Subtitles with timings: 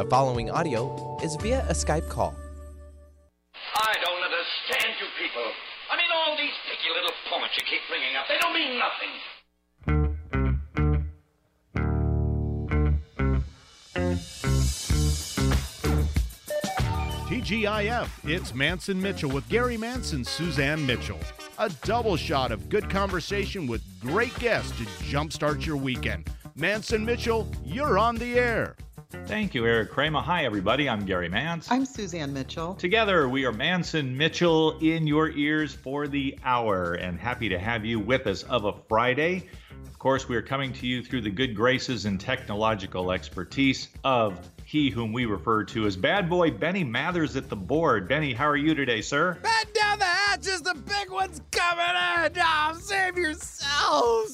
[0.00, 2.34] The following audio is via a Skype call.
[3.76, 5.44] I don't understand you people.
[5.92, 9.10] I mean, all these picky little points you keep bringing up, they don't mean nothing.
[17.28, 21.20] TGIF, it's Mantz and Mitchell with Gary Mantz, Suzanne Mitchell.
[21.58, 26.30] A double shot of good conversation with great guests to jumpstart your weekend.
[26.56, 28.76] Mantz and Mitchell, you're on the air.
[29.10, 30.20] Thank you, Eric Kramer.
[30.20, 30.88] Hi, everybody.
[30.88, 31.66] I'm Gary Mantz.
[31.68, 32.74] I'm Suzanne Mitchell.
[32.74, 37.58] Together, we are Mantz and Mitchell in your ears for the hour, and happy to
[37.58, 39.48] have you with us of a Friday.
[39.86, 44.48] Of course, we are coming to you through the good graces and technological expertise of
[44.64, 48.08] he whom we refer to as Bad Boy Benny Mathers at the board.
[48.08, 49.36] Benny, how are you today, sir?
[49.42, 52.32] Back down the hatches, the big one's coming in!
[52.36, 54.32] Oh, save yourselves!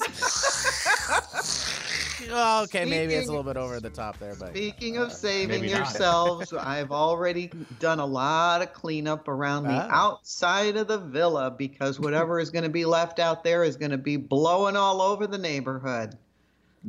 [2.29, 4.49] okay, maybe it's a little bit over the top there, but.
[4.49, 9.87] Speaking of saving maybe yourselves, I've already done a lot of cleanup around the Ah.
[9.89, 13.91] outside of the villa because whatever is going to be left out there is going
[13.91, 16.17] to be blowing all over the neighborhood.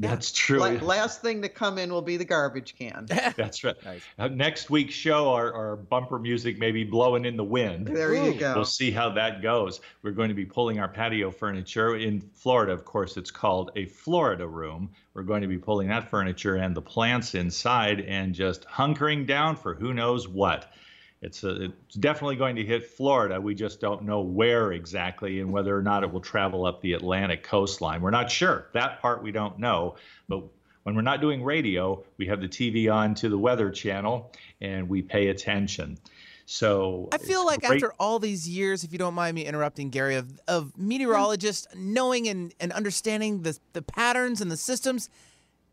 [0.01, 0.61] That's true.
[0.61, 3.07] La- last thing to come in will be the garbage can.
[3.37, 3.75] That's right.
[3.85, 4.03] Nice.
[4.19, 7.89] Uh, next week's show, our, our bumper music may be blowing in the wind.
[7.89, 8.55] There you go.
[8.55, 9.81] We'll see how that goes.
[10.03, 12.73] We're going to be pulling our patio furniture in Florida.
[12.73, 14.91] Of course, it's called a Florida room.
[15.15, 19.57] We're going to be pulling that furniture and the plants inside and just hunkering down
[19.57, 20.73] for who knows what.
[21.21, 23.41] It's, a, it's definitely going to hit Florida.
[23.41, 26.93] We just don't know where exactly and whether or not it will travel up the
[26.93, 28.01] Atlantic coastline.
[28.01, 28.69] We're not sure.
[28.73, 29.97] That part we don't know.
[30.29, 30.45] But
[30.85, 34.89] when we're not doing radio, we have the TV on to the Weather Channel and
[34.89, 35.99] we pay attention.
[36.47, 39.91] So I feel like great- after all these years, if you don't mind me interrupting,
[39.91, 45.11] Gary, of, of meteorologists knowing and, and understanding the, the patterns and the systems,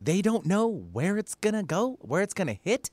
[0.01, 2.89] they don't know where it's going to go, where it's going to hit.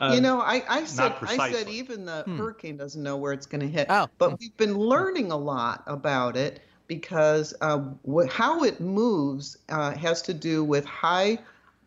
[0.00, 2.36] You Um, know, I, I said I said even the Hmm.
[2.38, 3.86] hurricane doesn't know where it's going to hit.
[3.90, 4.08] Oh.
[4.18, 9.92] But we've been learning a lot about it because uh, wh- how it moves uh,
[9.92, 11.38] has to do with high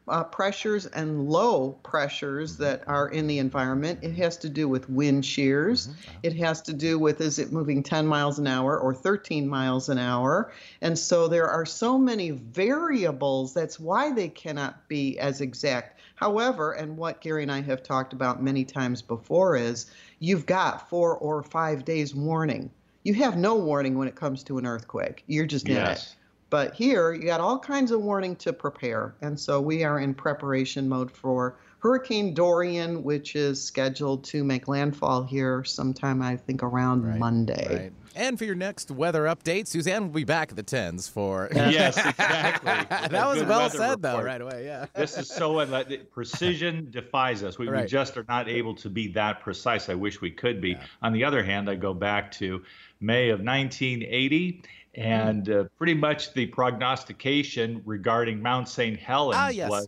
[0.09, 3.99] uh, pressures and low pressures that are in the environment.
[4.01, 5.89] It has to do with wind shears.
[6.23, 9.89] It has to do with is it moving 10 miles an hour or 13 miles
[9.89, 10.53] an hour?
[10.81, 13.53] And so there are so many variables.
[13.53, 15.96] That's why they cannot be as exact.
[16.17, 19.85] However, and what Gary and I have talked about many times before is
[20.19, 22.71] you've got four or five days warning.
[23.03, 25.23] You have no warning when it comes to an earthquake.
[25.27, 26.15] You're just in it.
[26.49, 29.13] But here, you got all kinds of warning to prepare.
[29.21, 34.67] And so we are in preparation mode for Hurricane Dorian, which is scheduled to make
[34.67, 37.75] landfall here sometime, I think, around Right, Monday.
[37.75, 37.93] Right.
[38.17, 41.49] And for your next weather update, Suzanne will be back at the tens for.
[41.55, 42.71] yes, exactly.
[42.71, 44.65] With a that was well weather said, though, right away.
[44.65, 44.87] Yeah.
[44.95, 47.59] This is so unli- precision defies us.
[47.59, 49.87] We, we just are not able to be that precise.
[49.87, 50.75] I wish we could be.
[51.03, 52.63] On the other hand, I go back to
[52.99, 54.63] May of 1980,
[54.95, 58.99] and uh, pretty much the prognostication regarding Mount St.
[58.99, 59.69] Helens Ah, yes.
[59.69, 59.87] was,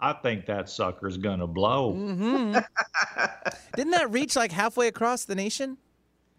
[0.00, 1.92] I think that sucker's gonna blow.
[1.92, 2.56] hmm
[3.76, 5.78] Didn't that reach like halfway across the nation?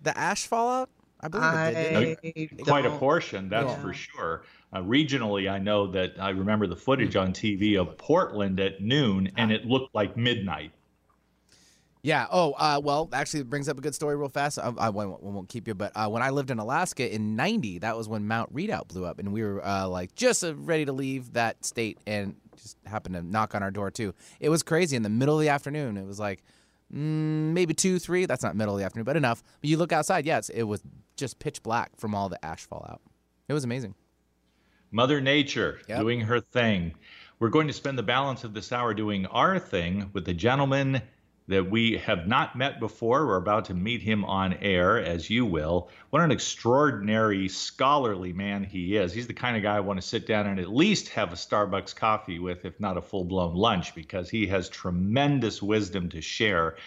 [0.01, 0.89] The ash fallout?
[1.21, 2.21] I believe it did.
[2.35, 2.63] didn't it?
[2.65, 3.81] Quite a portion, that's Yeah.
[3.81, 4.43] for sure.
[4.73, 9.31] Uh, regionally, I know that I remember the footage on TV of Portland at noon,
[9.37, 10.71] and it looked like midnight.
[12.03, 12.25] Yeah.
[12.31, 14.57] Oh, uh, well, actually, it brings up a good story real fast.
[14.57, 17.79] I, I won't, won't keep you, but uh, when I lived in Alaska in '90,
[17.79, 20.85] that was when Mount Redoubt blew up, and we were uh, like just uh, ready
[20.85, 24.15] to leave that state, and just happened to knock on our door too.
[24.39, 25.95] It was crazy in the middle of the afternoon.
[25.97, 26.43] It was like
[26.91, 28.25] mm, maybe two, three.
[28.25, 29.43] That's not middle of the afternoon, but enough.
[29.61, 30.81] But you look outside, yes, it was
[31.21, 32.99] just pitch black from all the ash fallout.
[33.47, 33.95] It was amazing.
[34.91, 35.99] Mother Nature Yep.
[35.99, 36.93] doing her thing.
[37.39, 41.01] We're going to spend the balance of this hour doing our thing with a gentleman
[41.47, 43.25] that we have not met before.
[43.27, 45.89] We're about to meet him on air, as you will.
[46.09, 49.13] What an extraordinary, scholarly man he is.
[49.13, 51.35] He's the kind of guy I want to sit down and at least have a
[51.35, 56.21] Starbucks coffee with, if not a full blown lunch, because he has tremendous wisdom to
[56.21, 56.77] share.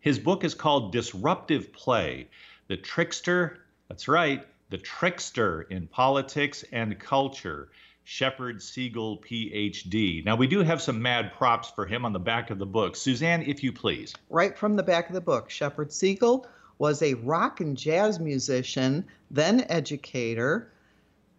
[0.00, 2.28] His book is called Disruptive Play
[2.68, 3.58] The Trickster.
[3.92, 7.68] That's right, The Trickster in Politics and Culture.
[8.04, 10.24] Shepherd Siegel, PhD.
[10.24, 12.96] Now, we do have some mad props for him on the back of the book.
[12.96, 14.14] Suzanne, if you please.
[14.30, 15.50] right from the back of the book.
[15.50, 16.46] Shepherd Siegel
[16.78, 20.72] was a rock and jazz musician, then educator,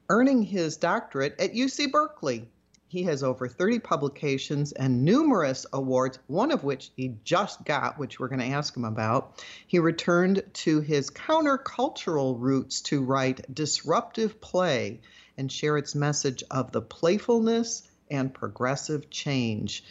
[0.09, 2.47] earning his doctorate at UC Berkeley.
[2.93, 8.19] He has over 30 publications and numerous awards, one of which he just got, which
[8.19, 9.43] we're going to ask him about.
[9.65, 15.01] He returned to his countercultural roots to write disruptive play
[15.39, 17.81] and share its message of the playfulness
[18.11, 19.83] and progressive change.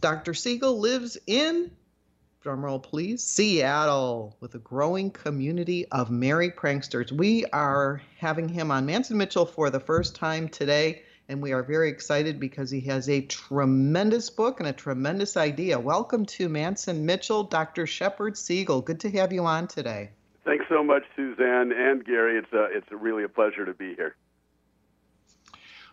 [0.00, 0.32] Dr.
[0.32, 1.72] Siegel lives in,
[2.44, 7.10] drumroll please, Seattle with a growing community of merry pranksters.
[7.10, 11.52] We are having him on Mantz and Mitchell for the first time today, and we
[11.52, 15.78] are very excited because he has a tremendous book and a tremendous idea.
[15.78, 17.86] Welcome to Mantz and Mitchell, Dr.
[17.86, 18.80] Shepherd Siegel.
[18.80, 20.10] Good to have you on today.
[20.46, 22.38] Thanks so much, Suzanne and Gary.
[22.38, 24.16] It's a, it's a really a pleasure to be here.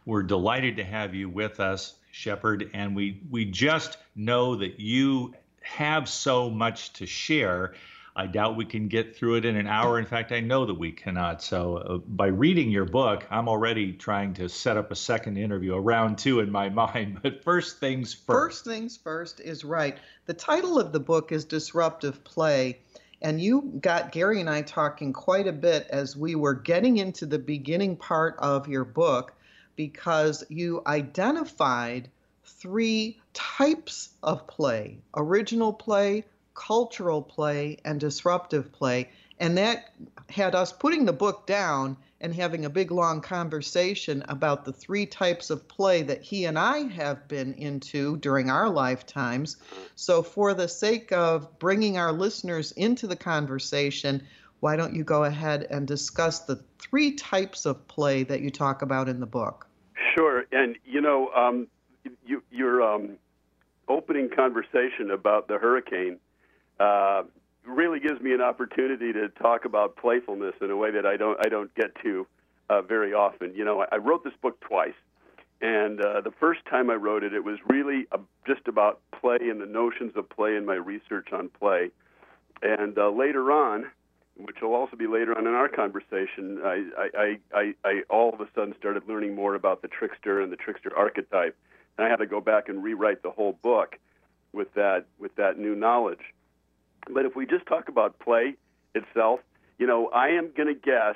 [0.06, 5.34] We're delighted to have you with us, Shepherd, and we we just know that you
[5.62, 7.74] have so much to share.
[8.18, 10.00] I doubt we can get through it in an hour.
[10.00, 11.42] In fact, I know that we cannot.
[11.42, 15.74] So, uh, by reading your book, I'm already trying to set up a second interview,
[15.74, 17.20] a round two in my mind.
[17.22, 18.26] But first things first.
[18.26, 19.98] First things first is right.
[20.28, 22.80] The title of the book is Disruptive Play.
[23.22, 27.26] And you got Gary and I talking quite a bit as we were getting into
[27.26, 29.34] the beginning part of your book
[29.76, 32.10] because you identified
[32.44, 36.24] three types of play original play,
[36.56, 39.10] cultural play, and disruptive play.
[39.40, 39.94] And that
[40.30, 45.06] had us putting the book down and having a big long conversation about the three
[45.06, 49.58] types of play that he and I have been into during our lifetimes.
[49.96, 54.24] So, for the sake of bringing our listeners into the conversation,
[54.62, 58.82] why don't you go ahead and discuss the three types of play that you talk
[58.82, 59.68] about in the book?
[60.16, 60.46] Sure.
[60.52, 61.68] And, you know, um,
[62.26, 63.18] you, your um,
[63.88, 66.20] opening conversation about the hurricane
[66.80, 67.24] uh,
[67.66, 71.38] really gives me an opportunity to talk about playfulness in a way that I don't
[71.46, 72.28] I don't get to
[72.70, 73.54] uh, very often.
[73.56, 74.94] You know, I wrote this book twice,
[75.62, 79.38] and uh, the first time I wrote it, it was really a, just about play
[79.42, 81.92] and the notions of play and my research on play.
[82.62, 83.86] And uh, later on,
[84.38, 88.42] which will also be later on in our conversation, I, I, I, I all of
[88.42, 91.56] a sudden started learning more about the trickster and the trickster archetype.
[91.98, 93.98] And I had to go back and rewrite the whole book
[94.52, 96.34] with that with that new knowledge.
[97.10, 98.56] But if we just talk about play
[98.94, 99.40] itself,
[99.78, 101.16] you know, I am going to guess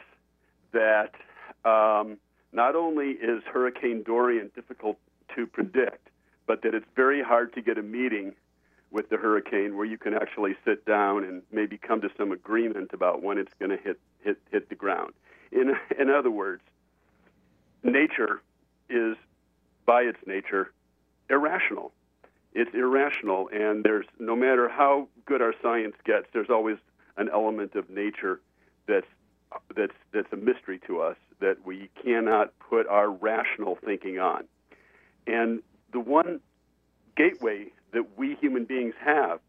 [0.71, 1.15] that
[1.65, 2.17] um,
[2.51, 4.97] not only is Hurricane Dorian difficult
[5.35, 6.09] to predict,
[6.45, 8.33] but that it's very hard to get a meeting
[8.91, 12.89] with the hurricane where you can actually sit down and maybe come to some agreement
[12.91, 15.13] about when it's going to hit hit hit the ground.
[15.51, 16.63] In in other words,
[17.83, 18.41] nature
[18.89, 19.15] is
[19.85, 20.71] by its nature
[21.29, 21.91] irrational
[22.53, 26.77] it's irrational, and there's no matter how good our science gets, there's always
[27.17, 28.39] an element of nature
[28.87, 29.05] that's
[29.75, 34.45] that's that's a mystery to us that we cannot put our rational thinking on.
[35.27, 35.61] And
[35.91, 36.39] the one
[37.15, 39.39] gateway that we human beings have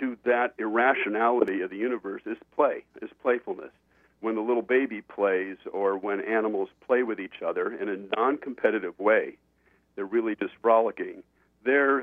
[0.00, 3.72] to that irrationality of the universe is play, is playfulness.
[4.20, 8.36] When the little baby plays, or when animals play with each other in a non
[8.38, 9.36] competitive way,
[9.94, 11.22] they're really just frolicking
[11.68, 12.00] they're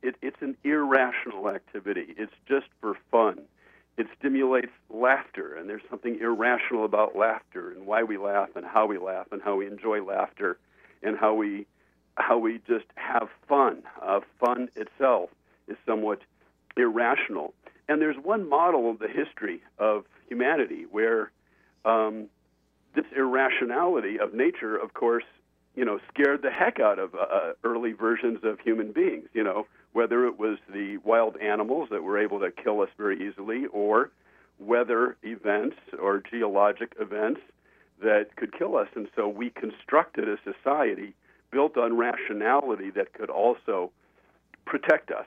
[0.00, 2.14] it, it's an irrational activity.
[2.16, 3.40] It's just for fun.
[3.96, 8.86] It stimulates laughter, and there's something irrational about laughter and why we laugh and how
[8.86, 10.56] we laugh and how we enjoy laughter
[11.02, 11.66] and how we
[12.16, 13.82] how we just have fun.
[14.00, 15.30] Uh, fun itself
[15.68, 16.20] is somewhat
[16.76, 17.54] irrational.
[17.88, 21.30] And there's one model of the history of humanity where
[21.84, 22.26] um,
[22.94, 25.24] this irrationality of nature, of course,
[25.78, 29.28] you know, scared the heck out of uh, early versions of human beings.
[29.32, 33.28] You know, whether it was the wild animals that were able to kill us very
[33.28, 34.10] easily, or
[34.58, 37.40] weather events or geologic events
[38.02, 38.88] that could kill us.
[38.96, 41.14] And so we constructed a society
[41.52, 43.92] built on rationality that could also
[44.66, 45.26] protect us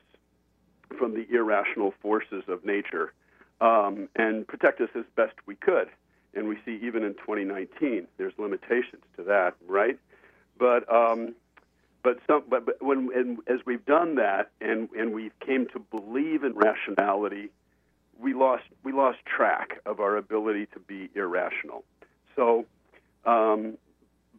[0.97, 3.13] from the irrational forces of nature
[3.61, 5.87] um, and protect us as best we could.
[6.33, 9.97] And we see even in 2019, there's limitations to that, right?
[10.61, 11.33] But um,
[12.03, 15.79] but some but, but when and as we've done that and and we came to
[15.79, 17.49] believe in rationality,
[18.19, 21.83] we lost we lost track of our ability to be irrational.
[22.35, 22.65] So.
[23.25, 23.77] Um,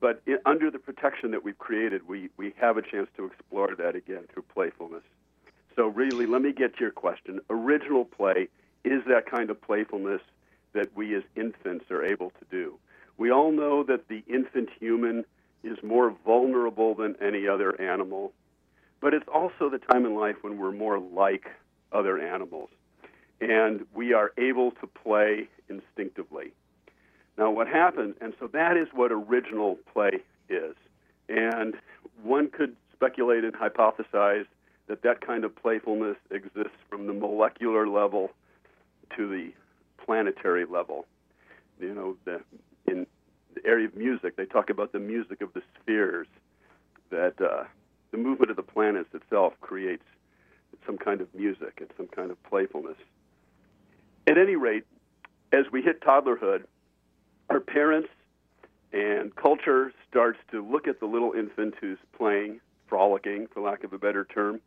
[0.01, 3.95] but under the protection that we've created, we, we have a chance to explore that
[3.95, 5.05] again through playfulness.
[5.77, 7.39] So, really, let me get to your question.
[7.49, 8.49] Original play
[8.83, 10.21] is that kind of playfulness
[10.73, 12.79] that we as infants are able to do.
[13.17, 15.25] We all know that the infant human
[15.63, 18.33] is more vulnerable than any other animal,
[19.01, 21.47] but it's also the time in life when we're more like
[21.93, 22.71] other animals
[23.43, 26.53] and we are able to play instinctively.
[27.37, 30.77] Now, what happens, and so that is what original play is.
[31.29, 31.75] And
[32.23, 34.47] one could speculate and hypothesize
[34.87, 38.31] that that kind of playfulness exists from the molecular level
[39.17, 39.53] to the
[40.05, 41.07] planetary level.
[41.81, 42.41] You know, the,
[42.87, 43.07] in
[43.55, 46.29] the area of music, they talk about the music of the spheres,
[47.11, 47.65] that uh,
[48.11, 50.05] the movement of the planets itself creates
[50.87, 52.97] some kind of music and some kind of playfulness.
[54.27, 54.85] At any rate,
[55.53, 56.65] as we hit toddlerhood,
[57.51, 58.09] our parents
[58.93, 63.93] and culture starts to look at the little infant who's playing, frolicking, for lack of
[63.93, 64.61] a better term,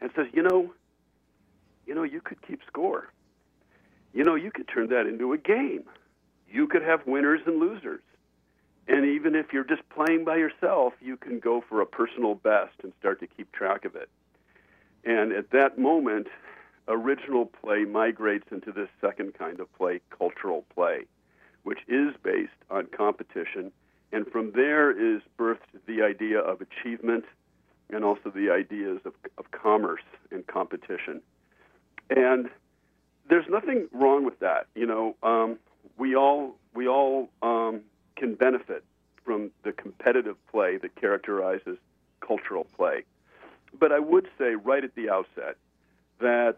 [0.00, 0.72] and says, you know,
[1.86, 3.08] you know, you could keep score.
[4.12, 5.84] You know, you could turn that into a game.
[6.54, 8.00] You could have winners and losers.
[8.86, 12.74] And even if you're just playing by yourself, you can go for a personal best
[12.84, 14.08] and start to keep track of it.
[15.04, 16.28] And at that moment,
[16.86, 21.06] original play migrates into this second kind of play, cultural play,
[21.64, 23.72] which is based on competition.
[24.12, 27.24] And from there is birthed the idea of achievement
[27.90, 31.20] and also the ideas of, of commerce and competition.
[32.10, 32.48] And
[33.28, 34.68] there's nothing wrong with that.
[34.76, 35.58] You know, um,
[35.96, 37.82] we all we all um,
[38.16, 38.84] can benefit
[39.24, 41.78] from the competitive play that characterizes
[42.20, 43.04] cultural play.
[43.78, 45.56] But I would say right at the outset
[46.20, 46.56] that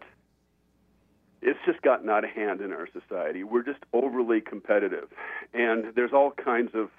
[1.41, 3.43] it's just gotten out of hand in our society.
[3.43, 5.09] We're just overly competitive.
[5.53, 6.89] And there's all kinds of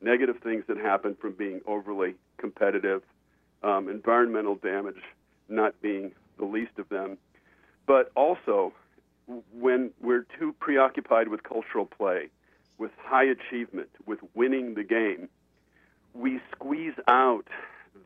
[0.00, 3.02] negative things that happen from being overly competitive,
[3.62, 5.00] um, environmental damage
[5.48, 7.18] not being the least of them.
[7.86, 8.72] But also,
[9.52, 12.28] when we're too preoccupied with cultural play,
[12.78, 15.28] with high achievement, with winning the game,
[16.14, 17.46] we squeeze out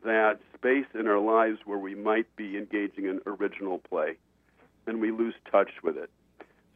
[0.03, 4.17] that space in our lives where we might be engaging in original play
[4.85, 6.09] and we lose touch with it.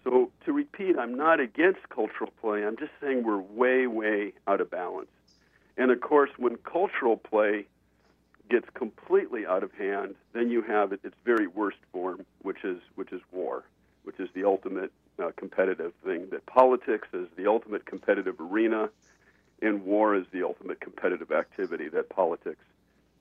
[0.04, 2.66] So, to repeat, I'm not against cultural play.
[2.66, 5.10] I'm just saying we're way, way out of balance.
[5.78, 7.66] And of course, when cultural play
[8.50, 13.12] gets completely out of hand, then you have its very worst form, which is which
[13.12, 13.64] is war,
[14.10, 16.26] which is the ultimate uh, competitive thing.
[16.32, 18.90] That politics is the ultimate competitive arena,
[19.62, 22.64] and war is the ultimate competitive activity that politics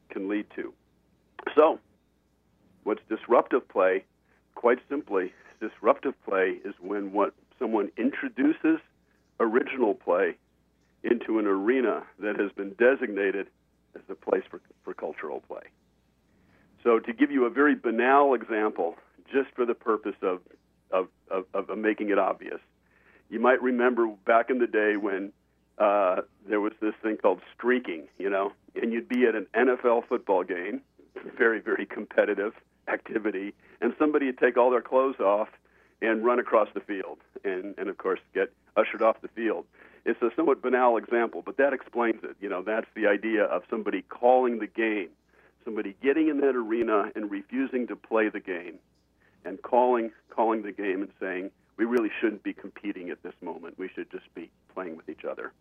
[0.08, 0.72] can lead to.
[1.54, 1.78] So,
[2.84, 4.06] what's disruptive play?
[4.54, 8.80] Quite simply, disruptive play is when what someone introduces
[9.38, 10.36] original play
[11.04, 13.48] into an arena that has been designated
[13.94, 15.64] as a place for, for cultural play.
[16.82, 18.96] So, to give you a very banal example,
[19.30, 20.40] just for the purpose of,
[20.90, 22.60] of, of, of making it obvious,
[23.30, 25.32] you might remember back in the day when
[25.78, 30.08] uh, there was this thing called streaking, you know, and you'd be at an NFL
[30.08, 30.80] football game,
[31.36, 32.52] very, very competitive
[32.88, 35.48] activity, and somebody would take all their clothes off
[36.00, 39.64] and run across the field, and, and of course get ushered off the field.
[40.04, 42.36] It's a somewhat banal example, but that explains it.
[42.40, 45.08] You know, that's the idea of somebody calling the game,
[45.64, 48.78] somebody getting in that arena and refusing to play the game,
[49.48, 53.78] and calling calling the game and saying we really shouldn't be competing at this moment.
[53.78, 55.52] We should just be playing with each other,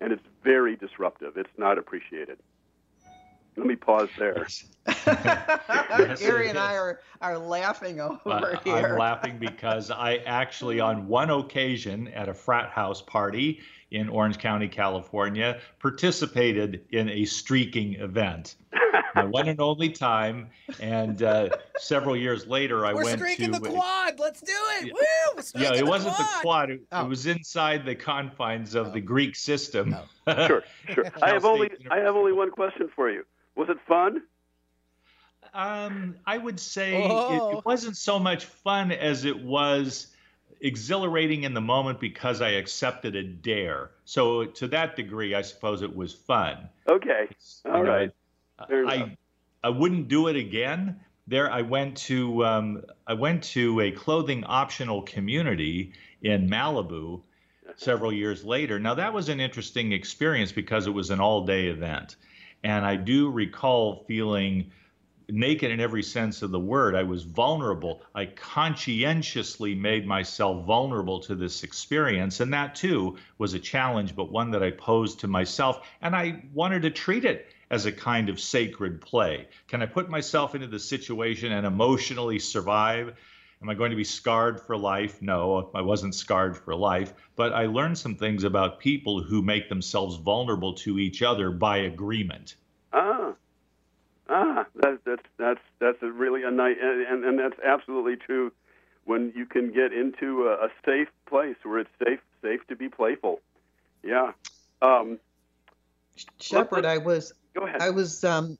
[0.00, 1.36] and it's very disruptive.
[1.36, 2.38] It's not appreciated.
[3.56, 4.48] Let me pause there.
[6.18, 8.74] Gary and I are, are laughing over uh, here.
[8.74, 13.60] I'm laughing because I actually, on one occasion at a frat house party
[13.92, 18.56] in Orange County, California, participated in a streaking event.
[19.14, 20.48] My one and only time,
[20.80, 24.18] and uh, several years later, I We're went streaking to the quad.
[24.18, 24.92] Let's do it.
[24.92, 25.00] Woo!
[25.36, 26.70] Yeah, streaking it wasn't the quad.
[26.70, 27.04] It, Oh.
[27.04, 29.94] it was inside the confines of the Greek system.
[30.46, 31.04] Sure, sure.
[31.22, 33.24] I have only State I have only one question for you.
[33.56, 34.22] Was it fun?
[35.52, 37.58] Um, I would say it, Oh.
[37.58, 40.08] it wasn't so much fun as it was
[40.60, 43.90] exhilarating in the moment because I accepted a dare.
[44.06, 46.68] So to that degree, I suppose it was fun.
[46.88, 47.28] Okay.
[47.66, 48.10] You All know, right.
[48.70, 49.16] I
[49.62, 51.00] I wouldn't do it again.
[51.26, 55.92] There, I went to um, I went to a clothing optional community
[56.22, 57.22] in Malibu
[57.76, 58.78] several years later.
[58.78, 62.16] Now that was an interesting experience because it was an all day event,
[62.62, 64.70] and I do recall feeling
[65.28, 66.94] naked in every sense of the word.
[66.94, 68.02] I was vulnerable.
[68.14, 72.40] I conscientiously made myself vulnerable to this experience.
[72.40, 75.86] And that too was a challenge, but one that I posed to myself.
[76.02, 79.48] And I wanted to treat it as a kind of sacred play.
[79.68, 83.16] Can I put myself into the situation and emotionally survive?
[83.62, 85.22] Am I going to be scarred for life?
[85.22, 87.14] No, I wasn't scarred for life.
[87.34, 91.78] But I learned some things about people who make themselves vulnerable to each other by
[91.78, 92.56] agreement.
[92.92, 93.32] Ah,
[94.28, 98.52] ah, that's that's that's that's a really a nice, and, and and that's absolutely true.
[99.06, 102.88] When you can get into a, a safe place where it's safe safe to be
[102.88, 103.40] playful,
[104.02, 104.32] yeah.
[104.82, 105.18] Um,
[106.38, 107.80] Shepherd, I was go ahead.
[107.80, 108.58] I was um,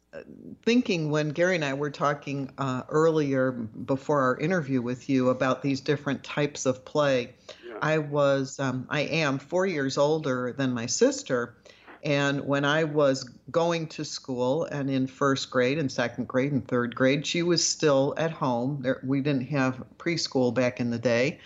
[0.62, 5.62] thinking when Gary and I were talking uh, earlier before our interview with you about
[5.62, 7.34] these different types of play.
[7.66, 7.78] Yeah.
[7.82, 11.56] I was um, I am four years older than my sister,
[12.04, 16.66] And when I was going to school and in first grade and second grade and
[16.66, 18.82] third grade, she was still at home.
[18.82, 21.38] There, we didn't have preschool back in the day.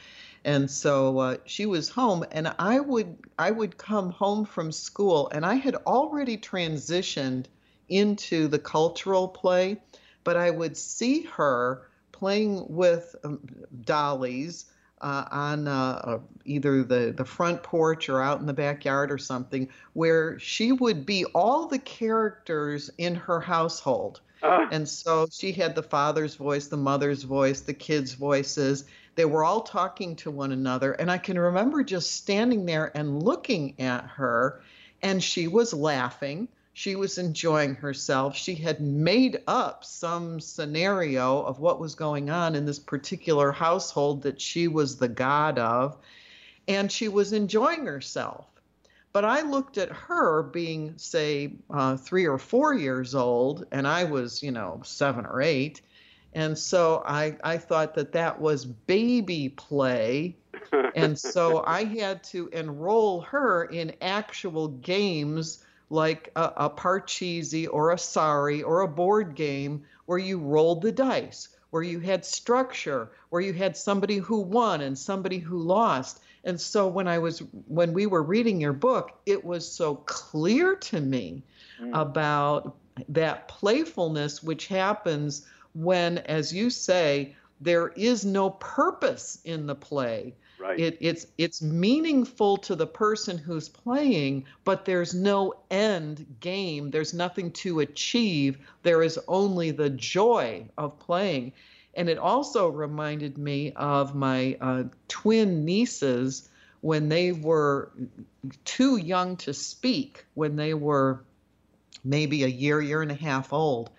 [0.44, 5.28] And so uh, she was home, and I would I would come home from school,
[5.32, 7.46] and I had already transitioned
[7.88, 9.80] into the cultural play,
[10.24, 13.40] but I would see her playing with um,
[13.84, 14.66] dollies
[15.00, 19.18] uh, on uh, uh, either the, the front porch or out in the backyard or
[19.18, 24.20] something, where she would be all the characters in her household.
[24.42, 24.66] Uh.
[24.70, 28.84] And so she had the father's voice, the mother's voice, the kids' voices.
[29.18, 30.92] They were all talking to one another.
[30.92, 34.62] And I can remember just standing there and looking at her,
[35.02, 36.46] and she was laughing
[36.78, 38.36] she was enjoying herself.
[38.36, 44.22] She had made up some scenario of what was going on in this particular household
[44.22, 45.98] that she was the god of,
[46.68, 48.46] and she was enjoying herself.
[49.12, 54.04] But I looked at her being, say, uh, three or four years old, and I
[54.04, 55.80] was, you know, seven or eight.
[56.34, 60.36] And so I, I thought that that was baby play.
[60.94, 67.92] and so I had to enroll her in actual games like a, a Parcheesi or
[67.92, 73.10] a Sorry or a board game where you rolled the dice, where you had structure,
[73.30, 76.20] where you had somebody who won and somebody who lost.
[76.44, 80.76] And so when I was when we were reading your book, it was so clear
[80.76, 81.42] to me
[81.80, 81.90] mm.
[82.00, 82.76] about
[83.08, 85.46] that playfulness which happens
[85.78, 90.34] when, as you say, there is no purpose in the play.
[90.58, 90.78] Right.
[90.78, 96.90] It, it's it's meaningful to the person who's playing, but there's no end game.
[96.90, 98.58] There's nothing to achieve.
[98.82, 101.52] There is only the joy of playing.
[101.94, 106.48] And it also reminded me of my uh, twin nieces
[106.80, 107.92] when they were
[108.64, 111.24] too young to speak, when they were
[112.04, 113.90] maybe a year, year and a half old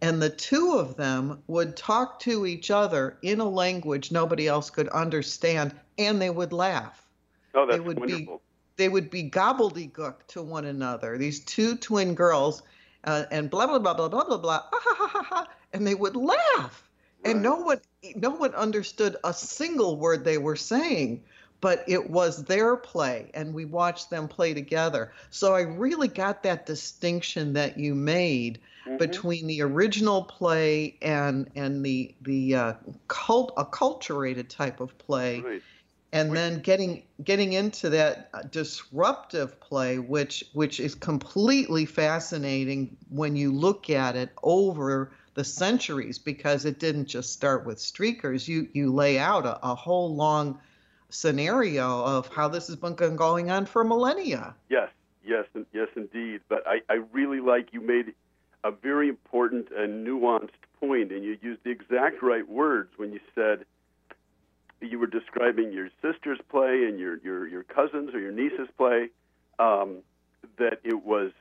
[0.00, 4.70] and the two of them would talk to each other in a language nobody else
[4.70, 7.06] could understand and they would laugh
[7.54, 8.36] oh that's they would wonderful.
[8.36, 8.42] be
[8.76, 12.62] they would be gobbledygook to one another these two twin girls
[13.04, 15.86] uh, and blah blah blah blah blah blah blah ah, ha, ha, ha, ha, and
[15.86, 16.88] they would laugh
[17.24, 17.32] right.
[17.32, 17.80] and no one
[18.16, 21.22] no one understood a single word they were saying
[21.60, 26.42] but it was their play and we watched them play together so i really got
[26.42, 28.96] that distinction that you made mm-hmm.
[28.96, 32.72] between the original play and and the the uh,
[33.08, 35.40] cult acculturated type of play.
[35.40, 35.62] Right.
[36.10, 43.36] And then getting getting into that uh, disruptive play, which which is completely fascinating when
[43.36, 48.48] you look at it over the centuries, because it didn't just start with streakers.
[48.48, 50.58] You you lay out a, a whole long
[51.10, 54.54] scenario of how this has been going on for millennia.
[54.70, 54.88] Yes,
[55.24, 56.40] yes, yes, indeed.
[56.48, 58.14] But I, I really like you made
[58.64, 63.20] a very important and nuanced point, and you used the exact right words when you
[63.34, 63.64] said
[64.80, 69.08] you were describing your sister's play and your your, your cousins or your niece's play.
[69.58, 69.98] Um,
[70.58, 71.32] that it was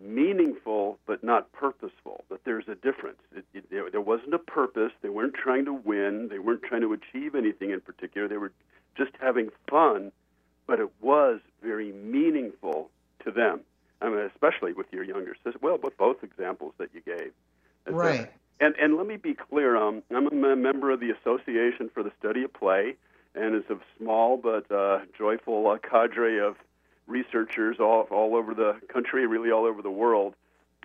[0.00, 2.24] meaningful but not purposeful.
[2.30, 3.18] That there's a difference.
[3.34, 4.92] It, it, there, there wasn't a purpose.
[5.02, 6.28] They weren't trying to win.
[6.30, 8.28] They weren't trying to achieve anything in particular.
[8.28, 8.52] They were
[8.96, 10.12] just having fun,
[10.66, 12.90] but it was very meaningful
[13.24, 13.60] to them.
[14.02, 15.58] I mean, especially with your younger sister.
[15.62, 17.32] Well, with both examples that you gave.
[17.86, 18.30] Right.
[18.60, 19.76] And and let me be clear.
[19.76, 22.96] Um, I'm a member of the Association for the Study of Play,
[23.34, 26.56] and it's a small but uh, joyful uh, cadre of
[27.06, 30.34] researchers all all over the country, really all over the world,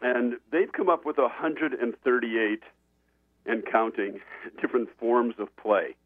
[0.02, 2.64] and they've come up with 138
[3.46, 4.20] and counting
[4.62, 5.96] different forms of play.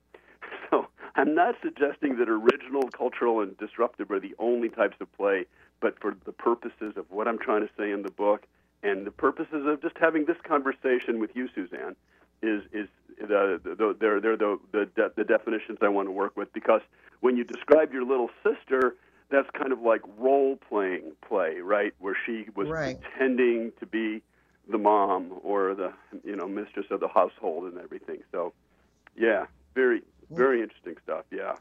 [0.69, 5.45] So I'm not suggesting that original, cultural, and disruptive are the only types of play
[5.81, 8.45] but for the purposes of what I'm trying to say in the book
[8.83, 11.95] and the purposes of just having this conversation with you, Suzanne,
[12.41, 12.87] is is
[13.19, 16.81] the, the, they're, they're the, the, the definitions I want to work with because
[17.19, 18.95] when you describe your little sister,
[19.29, 21.93] that's kind of like role playing play, right?
[21.99, 22.99] Where she was right.
[22.99, 24.23] pretending to be
[24.69, 28.19] the mom or the you know mistress of the household and everything.
[28.31, 28.53] So,
[29.15, 31.25] yeah, very very interesting stuff.
[31.31, 31.55] Yeah.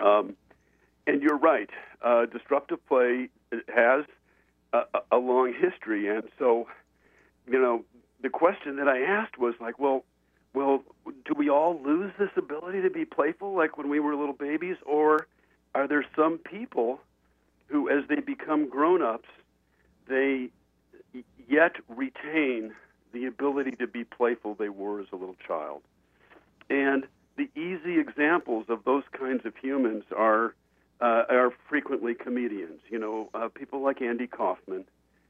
[0.00, 0.36] Um,
[1.06, 1.70] and you're right.
[2.02, 3.28] Uh, disruptive play
[3.74, 4.04] has
[4.72, 4.82] a,
[5.12, 6.66] a long history, and so,
[7.46, 7.84] you know,
[8.22, 10.04] the question that I asked was like, well,
[10.52, 14.34] well, do we all lose this ability to be playful like when we were little
[14.34, 15.26] babies, or
[15.74, 17.00] are there some people
[17.68, 19.28] who, as they become grown-ups,
[20.08, 20.50] they
[21.48, 22.72] yet retain
[23.12, 25.82] the ability to be playful they were as a little child?
[26.68, 30.54] And the easy examples of those kinds of humans are
[31.00, 32.80] uh, are frequently comedians.
[32.90, 34.84] You know, uh, people like Andy Kaufman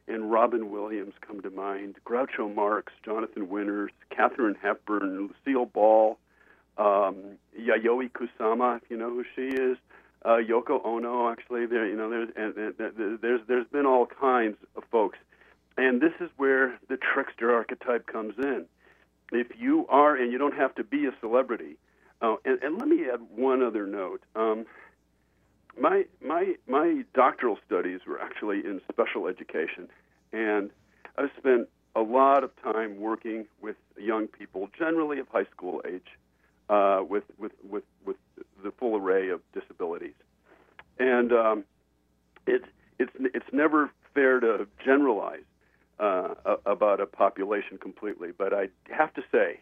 [0.09, 1.96] and Robin Williams come to mind.
[2.04, 6.18] Groucho Marx, Jonathan Winters, Katharine Hepburn, Lucille Ball,
[6.76, 9.76] um, Yayoi Kusama, if you know who she is.
[10.22, 14.56] Uh, Yoko Ono, actually, there, you know, there's and, and, there's there's been all kinds
[14.76, 15.16] of folks,
[15.78, 18.66] and this is where the trickster archetype comes in.
[19.33, 21.76] If you are, and you don't have to be a celebrity.
[22.20, 24.20] Uh, and, and let me add one other note.
[24.37, 24.66] Um,
[25.78, 29.88] my my my doctoral studies were actually in special education,
[30.33, 30.70] and
[31.16, 36.06] I've spent a lot of time working with young people, generally of high school age,
[36.68, 38.16] uh, with with with with
[38.62, 40.14] the full array of disabilities,
[40.98, 41.64] and um,
[42.46, 42.66] it's
[42.98, 45.44] it's it's never fair to generalize
[45.98, 46.35] uh,
[46.66, 49.61] about a population completely, but I have to say,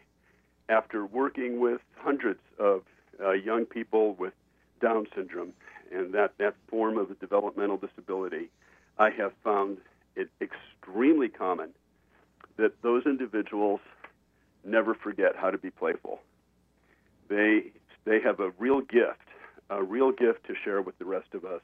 [0.69, 2.83] after working with hundreds of
[3.21, 4.33] uh, young people with
[4.79, 5.53] Down syndrome
[5.91, 8.49] and that, that form of a developmental disability,
[8.97, 9.77] I have found
[10.15, 11.69] it extremely common
[12.57, 13.79] that those individuals
[14.63, 16.19] never forget how to be playful.
[17.29, 17.71] They,
[18.05, 19.27] they have a real gift,
[19.69, 21.61] a real gift to share with the rest of us,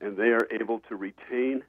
[0.00, 1.62] and they are able to retain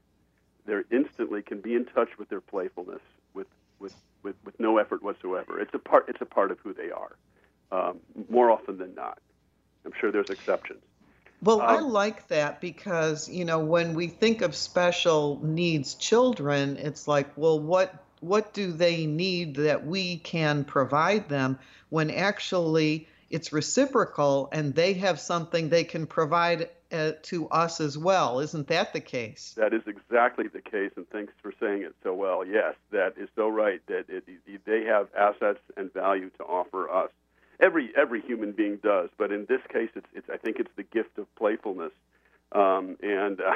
[0.66, 3.02] they instantly can be in touch with their playfulness
[3.34, 3.48] with,
[3.80, 5.60] with, with, with no effort whatsoever.
[5.60, 7.16] It's a part, it's a part of who they are,
[7.72, 8.00] um,
[8.30, 9.18] more often than not.
[9.86, 10.82] I'm sure there's exceptions.
[11.44, 16.78] Well, um, I like that because, you know, when we think of special needs children,
[16.78, 21.58] it's like, well, what what do they need that we can provide them
[21.90, 27.98] when actually it's reciprocal and they have something they can provide uh, to us as
[27.98, 28.40] well.
[28.40, 29.54] Isn't that the case?
[29.58, 32.46] That is exactly the case, and thanks for saying it so well.
[32.46, 33.82] Yes, that is so right.
[33.88, 37.10] That it, it, they have assets and value to offer us
[37.62, 40.84] every every human being does, but in this case, it's, it's I think it's the
[40.84, 41.92] gift of playfulness,
[42.52, 43.54] um, and uh,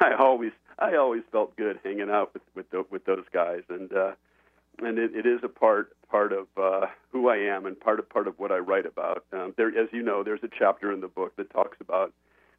[0.00, 3.92] I always I always felt good hanging out with with, the, with those guys, and
[3.92, 4.12] uh,
[4.80, 8.08] and it, it is a part part of uh, who I am and part of
[8.08, 9.24] part of what I write about.
[9.32, 12.12] Um, there, as you know, there's a chapter in the book that talks about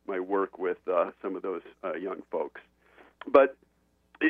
[0.08, 2.62] my work with uh, some of those uh, young folks,
[3.32, 3.58] but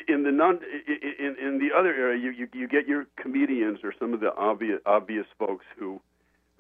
[0.08, 3.94] in the non in, in the other area, you, you you get your comedians or
[4.00, 6.00] some of the obvious obvious folks who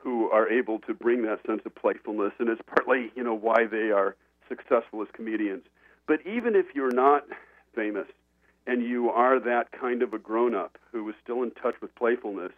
[0.01, 3.65] who are able to bring that sense of playfulness, and it's partly you know why
[3.69, 4.15] they are
[4.47, 5.63] successful as comedians.
[6.07, 7.25] But even if you're not
[7.75, 8.07] famous
[8.65, 11.93] and you are that kind of a grown up who is still in touch with
[11.95, 12.51] playfulness,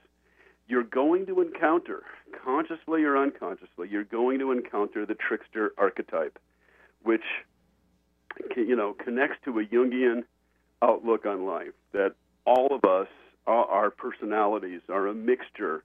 [0.68, 2.04] you're going to encounter,
[2.44, 6.40] consciously or unconsciously, you're going to encounter the trickster archetype,
[7.04, 7.24] which
[8.56, 10.24] you know connects to a Jungian
[10.82, 11.74] outlook on life.
[11.92, 12.14] That
[12.46, 13.08] all of us,
[13.48, 15.84] our personalities, are a mixture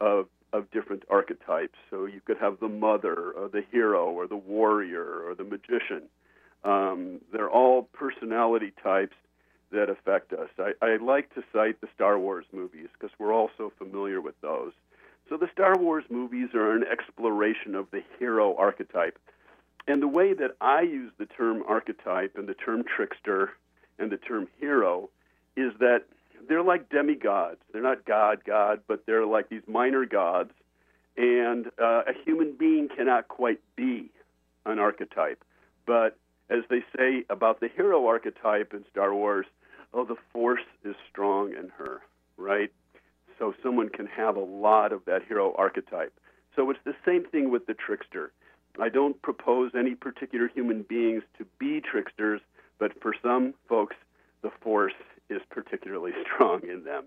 [0.00, 1.78] of of different archetypes.
[1.90, 6.02] So you could have the mother, or the hero, or the warrior, or the magician.
[6.64, 9.16] Um, they're all personality types
[9.72, 10.48] that affect us.
[10.58, 14.38] I, I like to cite the Star Wars movies because we're all so familiar with
[14.42, 14.72] those.
[15.28, 19.18] So the Star Wars movies are an exploration of the hero archetype.
[19.88, 23.52] And the way that I use the term archetype and the term trickster
[23.98, 25.08] and the term hero
[25.56, 26.04] is that
[26.48, 27.60] they're like demigods.
[27.72, 30.50] They're not God, God, but they're like these minor gods.
[31.16, 34.10] And uh, a human being cannot quite be
[34.64, 35.44] an archetype.
[35.86, 36.16] But
[36.48, 39.46] as they say about the hero archetype in Star Wars,
[39.92, 42.00] oh, the force is strong in her,
[42.36, 42.72] right?
[43.38, 46.12] So someone can have a lot of that hero archetype.
[46.54, 48.32] So it's the same thing with the trickster.
[48.80, 52.40] I don't propose any particular human beings to be tricksters,
[52.78, 53.96] but for some folks,
[54.42, 54.94] the force
[55.32, 57.04] is particularly strong in them.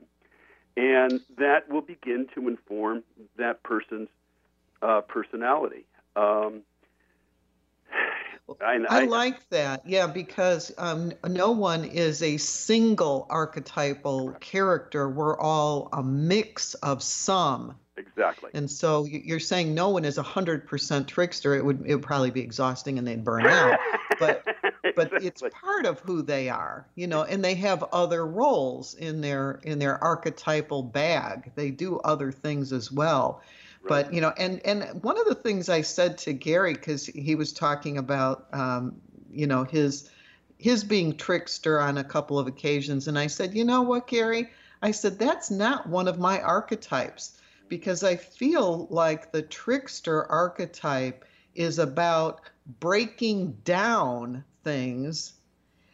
[0.77, 3.03] And that will begin to inform
[3.37, 4.09] that person's
[4.81, 5.85] uh, personality.
[6.15, 6.61] Um,
[8.61, 9.87] I, I, like that.
[9.87, 15.09] Yeah, because um, no one is a single archetypal character.
[15.09, 17.75] We're all a mix of some.
[17.97, 18.51] Exactly.
[18.53, 21.55] And so you're saying no one is a hundred percent trickster.
[21.55, 23.79] It would it would probably be exhausting and they'd burn out.
[24.19, 24.45] But
[24.95, 25.27] but exactly.
[25.27, 27.23] it's part of who they are, you know.
[27.23, 31.51] And they have other roles in their in their archetypal bag.
[31.55, 33.41] They do other things as well.
[33.87, 37.35] But you know, and and one of the things I said to Gary because he
[37.35, 38.99] was talking about um,
[39.31, 40.09] you know his
[40.57, 44.49] his being trickster on a couple of occasions, and I said, you know what, Gary?
[44.81, 51.25] I said that's not one of my archetypes because I feel like the trickster archetype
[51.55, 52.41] is about
[52.79, 55.35] breaking down things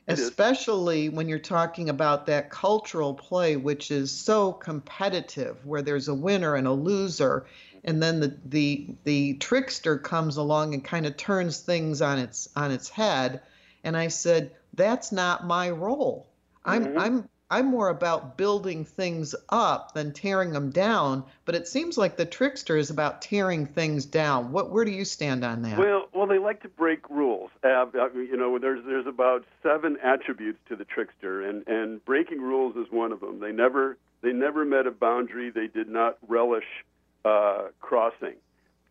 [0.07, 6.13] especially when you're talking about that cultural play, which is so competitive, where there's a
[6.13, 7.45] winner and a loser,
[7.83, 12.49] and then the the the trickster comes along and kind of turns things on its
[12.55, 13.41] on its head.
[13.83, 16.27] And I said, that's not my role.
[16.63, 16.99] I'm mm-hmm.
[16.99, 21.25] I'm I'm more about building things up than tearing them down.
[21.43, 24.53] But it seems like the trickster is about tearing things down.
[24.53, 25.77] What where do you stand on that?
[25.77, 27.51] Well, well, they like to break rules.
[27.61, 32.77] Uh, you know, there's there's about seven attributes to the trickster, and and breaking rules
[32.77, 33.41] is one of them.
[33.41, 35.51] They never they never met a boundary.
[35.51, 36.85] They did not relish
[37.25, 38.35] uh, crossing,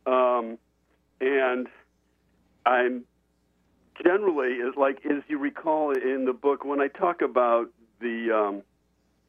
[0.07, 0.59] um,
[1.21, 1.67] and
[2.67, 3.05] I'm
[4.03, 7.71] generally is like as you recall in the book when I talk about
[8.01, 8.63] the um,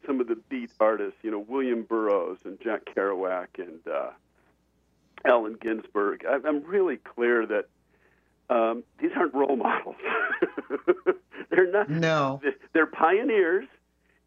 [0.05, 4.12] some of the beat artists, you know William Burroughs and Jack Kerouac and uh,
[5.25, 6.25] Allen Ginsberg.
[6.25, 7.67] I, I'm really clear that
[8.49, 9.95] um, these aren't role models.
[11.49, 11.89] they're not.
[11.89, 12.41] No.
[12.73, 13.67] They're pioneers,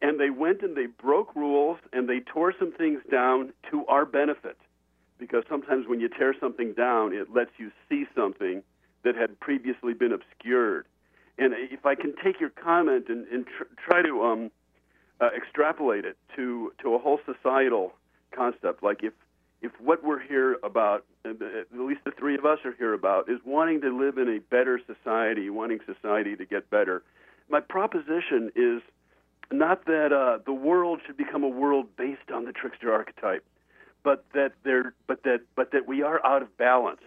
[0.01, 4.05] and they went and they broke rules and they tore some things down to our
[4.05, 4.57] benefit.
[5.17, 8.63] Because sometimes when you tear something down, it lets you see something
[9.03, 10.85] that had previously been obscured.
[11.37, 14.51] And if I can take your comment and, and tr- try to um,
[15.19, 17.93] uh, extrapolate it to, to a whole societal
[18.31, 19.13] concept, like if
[19.61, 23.29] if what we're here about, uh, at least the three of us are here about,
[23.29, 27.03] is wanting to live in a better society, wanting society to get better,
[27.49, 28.81] my proposition is
[29.51, 33.43] not that uh, the world should become a world based on the trickster archetype,
[34.03, 37.01] but that there, but that, but that we are out of balance,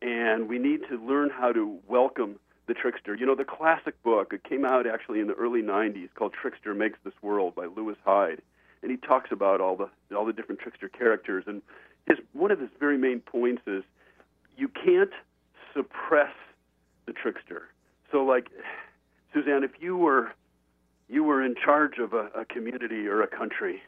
[0.00, 2.38] and we need to learn how to welcome
[2.70, 3.16] the trickster.
[3.16, 6.72] You know, the classic book it came out actually in the early '90s called "Trickster
[6.72, 8.40] Makes This World" by Lewis Hyde,
[8.80, 11.44] and he talks about all the all the different trickster characters.
[11.48, 11.62] And
[12.06, 13.82] his one of his very main points is
[14.56, 15.10] you can't
[15.74, 16.32] suppress
[17.06, 17.66] the trickster.
[18.12, 18.50] So, like
[19.34, 20.30] Suzanne, if you were
[21.08, 23.82] you were in charge of a, a community or a country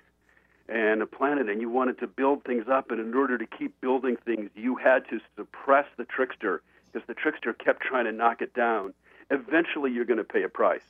[0.68, 3.80] and a planet, and you wanted to build things up, and in order to keep
[3.80, 8.42] building things, you had to suppress the trickster because the trickster kept trying to knock
[8.42, 8.94] it down.
[9.30, 10.84] Eventually, you're going to pay a price.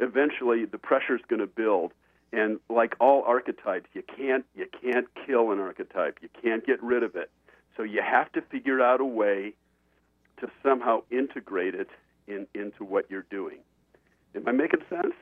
[0.00, 1.92] Eventually, the pressure's going to build
[2.32, 6.18] and like all archetypes, you can't you can't kill an archetype.
[6.20, 7.30] You can't get rid of it.
[7.76, 9.54] So you have to figure out a way
[10.38, 11.88] to somehow integrate it
[12.26, 13.58] in, into what you're doing.
[14.34, 15.14] Am I making sense?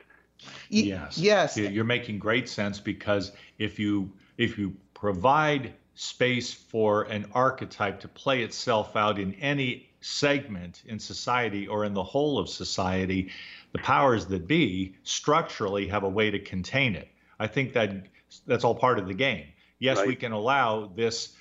[0.69, 1.17] Yes.
[1.17, 1.57] Yes.
[1.57, 8.07] You're making great sense because if you if you provide space for an archetype to
[8.07, 13.31] play itself out in any segment in society or in the whole of society,
[13.71, 17.07] the powers that be structurally have a way to contain it.
[17.39, 17.91] I think that
[18.45, 19.47] that's all part of the game.
[19.79, 20.07] Yes, right.
[20.07, 21.35] we can allow this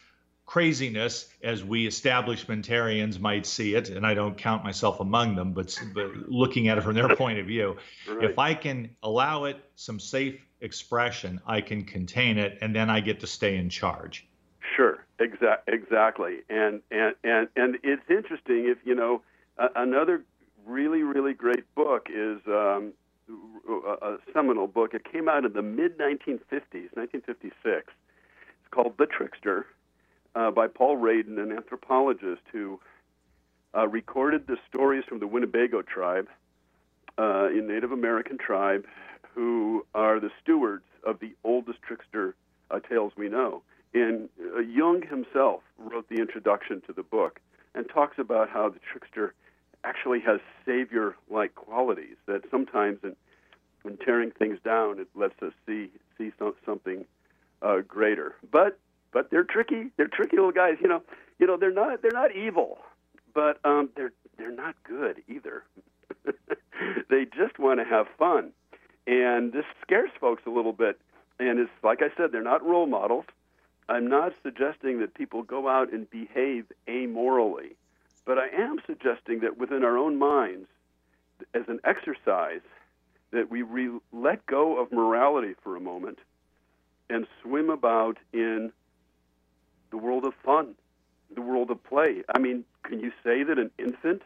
[0.46, 5.78] craziness as we establishmentarians might see it, and I don't count myself among them, but,
[5.94, 7.76] but looking at it from their point of view,
[8.08, 8.30] right.
[8.30, 13.00] if I can allow it some safe expression, I can contain it, and then I
[13.00, 14.26] get to stay in charge.
[14.74, 19.22] Sure, exa- exactly, and and and and it's interesting if you know
[19.58, 20.22] uh, another
[20.66, 22.92] really, really great book is um,
[24.02, 24.94] a, seminal book.
[24.94, 27.54] It came out in the mid 1950s, 1956.
[27.66, 29.66] It's called The Trickster
[30.34, 32.80] uh, by Paul Radin, an anthropologist who
[33.76, 36.28] uh, recorded the stories from the Winnebago tribe,
[37.18, 38.84] uh, a Native American tribe,
[39.34, 42.34] who are the stewards of the oldest trickster
[42.70, 43.62] uh, tales we know.
[43.94, 47.40] And uh, Jung himself wrote the introduction to the book
[47.74, 49.34] and talks about how the trickster
[49.84, 53.14] actually has savior-like qualities that sometimes in,
[53.82, 57.04] when tearing things down, it lets us see see some, something
[57.62, 58.34] uh, greater.
[58.50, 58.78] But
[59.12, 59.90] but they're tricky.
[59.96, 60.76] They're tricky little guys.
[60.80, 61.02] You know
[61.38, 62.78] you know they're not they're not evil,
[63.34, 65.64] but um, they're they're not good either.
[67.10, 68.52] they just want to have fun,
[69.06, 70.98] and this scares folks a little bit.
[71.38, 73.24] And it's like I said, they're not role models.
[73.88, 77.76] I'm not suggesting that people go out and behave amorally.
[78.24, 80.68] But I am suggesting that within our own minds,
[81.52, 82.62] as an exercise,
[83.32, 86.18] that we re- let go of morality for a moment
[87.10, 88.72] and swim about in
[89.90, 90.74] the world of fun,
[91.34, 92.22] the world of play.
[92.34, 94.22] I mean, can you say that an infant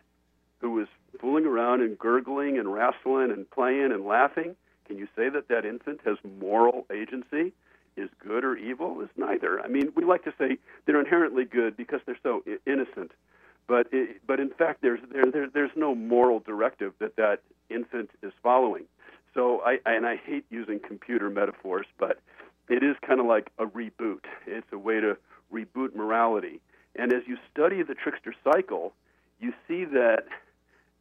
[0.61, 0.89] who is
[1.21, 4.55] fooling around and gurgling and wrestling and playing and laughing,
[4.87, 7.53] can you say that that infant has moral agency?
[7.99, 9.01] Is good or evil?
[9.01, 9.61] Is neither.
[9.61, 13.13] I mean, we like to say they're inherently good because they're so innocent
[13.69, 18.11] but it, but in fact, there's there, there, there's no moral directive that that infant
[18.23, 18.85] is following.
[19.35, 22.19] So I and I hate using computer metaphors, but
[22.69, 24.25] it is kind of like a reboot.
[24.47, 25.17] It's a way to
[25.53, 26.61] reboot morality.
[26.97, 28.95] And as you study the trickster cycle,
[29.39, 30.25] you see that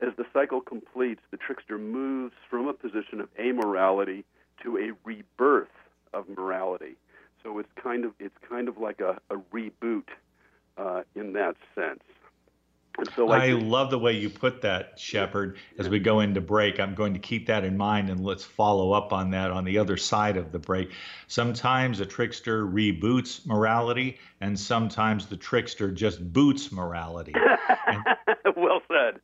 [0.02, 4.26] as the cycle completes, the trickster moves from a position of amorality
[4.62, 5.70] to a rebirth
[6.14, 6.96] of morality.
[7.44, 10.08] So it's kind of it's kind of like a, a reboot
[10.78, 12.04] uh, in that sense.
[12.98, 15.58] And so like I love the way you put that, Shepherd.
[15.78, 18.92] As we go into break, I'm going to keep that in mind and let's follow
[18.92, 20.92] up on that on the other side of the break.
[21.28, 27.36] Sometimes a trickster reboots morality, and sometimes the trickster just boots morality.
[28.58, 29.22] well said.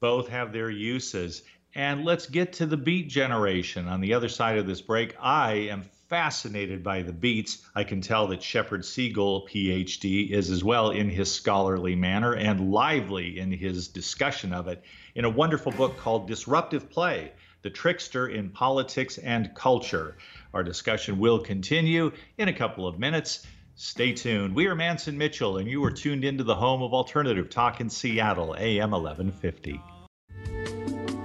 [0.00, 1.42] Both have their uses.
[1.74, 3.86] And let's get to the beat generation.
[3.86, 7.62] On the other side of this break, I am fascinated by the beats.
[7.76, 12.72] I can tell that Shepherd Siegel, PhD, is as well in his scholarly manner and
[12.72, 14.82] lively in his discussion of it
[15.14, 17.30] in a wonderful book called Disruptive Play
[17.62, 20.16] The Trickster in Politics and Culture.
[20.52, 23.46] Our discussion will continue in a couple of minutes.
[23.76, 24.52] Stay tuned.
[24.52, 27.80] We are Mantz and Mitchell, and you are tuned into the home of alternative talk
[27.80, 29.80] in Seattle, AM 1150.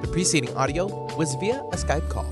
[0.02, 2.32] The preceding audio was via a Skype call.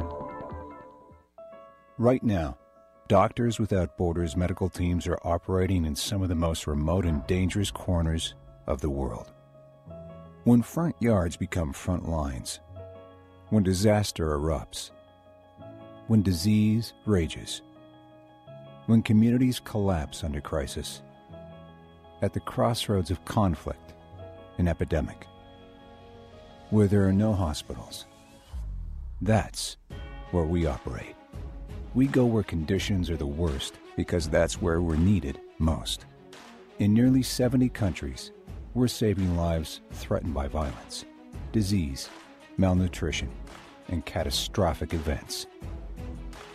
[2.01, 2.57] Right now,
[3.07, 7.69] Doctors Without Borders medical teams are operating in some of the most remote and dangerous
[7.69, 8.33] corners
[8.65, 9.31] of the world.
[10.43, 12.59] When front yards become front lines,
[13.51, 14.89] when disaster erupts,
[16.07, 17.61] when disease rages,
[18.87, 21.03] when communities collapse under crisis,
[22.23, 23.93] at the crossroads of conflict
[24.57, 25.27] and epidemic,
[26.71, 28.07] where there are no hospitals,
[29.21, 29.77] that's
[30.31, 31.15] where we operate.
[31.93, 36.05] We go where conditions are the worst because that's where we're needed most.
[36.79, 38.31] In nearly 70 countries,
[38.73, 41.03] we're saving lives threatened by violence,
[41.51, 42.07] disease,
[42.57, 43.29] malnutrition,
[43.89, 45.47] and catastrophic events.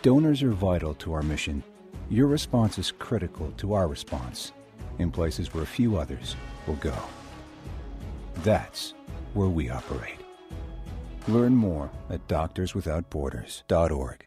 [0.01, 1.61] Donors are vital to our mission.
[2.09, 4.53] Your response is critical to our response
[4.97, 6.95] in places where few others will go.
[8.37, 8.95] That's
[9.35, 10.17] where we operate.
[11.27, 14.26] Learn more at doctorswithoutborders.org.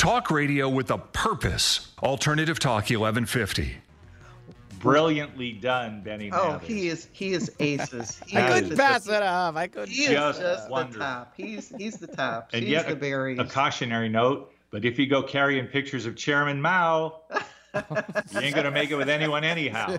[0.00, 1.92] Talk radio with a purpose.
[2.02, 3.76] Alternative Talk 1150.
[4.78, 6.30] Brilliantly done, Benny.
[6.32, 6.66] Oh, Mathers.
[6.66, 8.18] he is he is aces.
[8.26, 9.56] He I couldn't pass it off.
[9.56, 9.90] I couldn't.
[9.90, 11.34] He is just, just the top.
[11.36, 12.48] He's he's the top.
[12.54, 13.38] And She's yet, the berries.
[13.40, 14.50] A, a cautionary note.
[14.70, 17.20] But if you go carrying pictures of Chairman Mao,
[17.74, 19.98] you ain't gonna make it with anyone anyhow.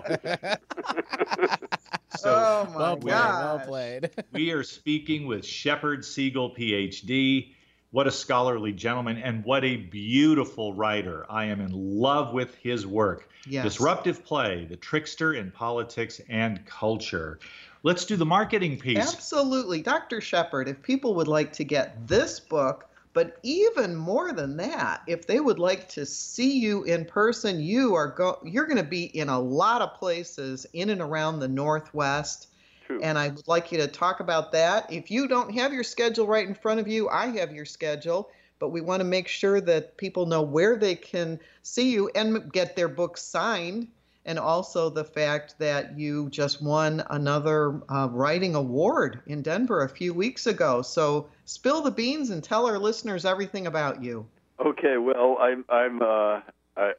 [2.16, 4.10] so, oh my well played, well played.
[4.32, 7.54] we are speaking with Shepherd Siegel, PhD.
[7.92, 11.26] What a scholarly gentleman and what a beautiful writer.
[11.28, 13.28] I am in love with his work.
[13.46, 13.64] Yes.
[13.64, 17.38] Disruptive play, the trickster in politics and culture.
[17.82, 18.96] Let's do the marketing piece.
[18.96, 19.82] Absolutely.
[19.82, 20.22] Dr.
[20.22, 25.26] Shepherd, if people would like to get this book, but even more than that, if
[25.26, 29.04] they would like to see you in person, you are go you're going to be
[29.04, 32.48] in a lot of places in and around the Northwest
[32.92, 33.02] True.
[33.02, 34.92] And I would like you to talk about that.
[34.92, 38.30] If you don't have your schedule right in front of you, I have your schedule,
[38.58, 42.52] but we want to make sure that people know where they can see you and
[42.52, 43.88] get their books signed.
[44.24, 49.88] And also the fact that you just won another uh, writing award in Denver a
[49.88, 50.82] few weeks ago.
[50.82, 54.26] So spill the beans and tell our listeners everything about you.
[54.60, 56.40] Okay, well, I'm, I'm, uh,
[56.76, 56.92] I,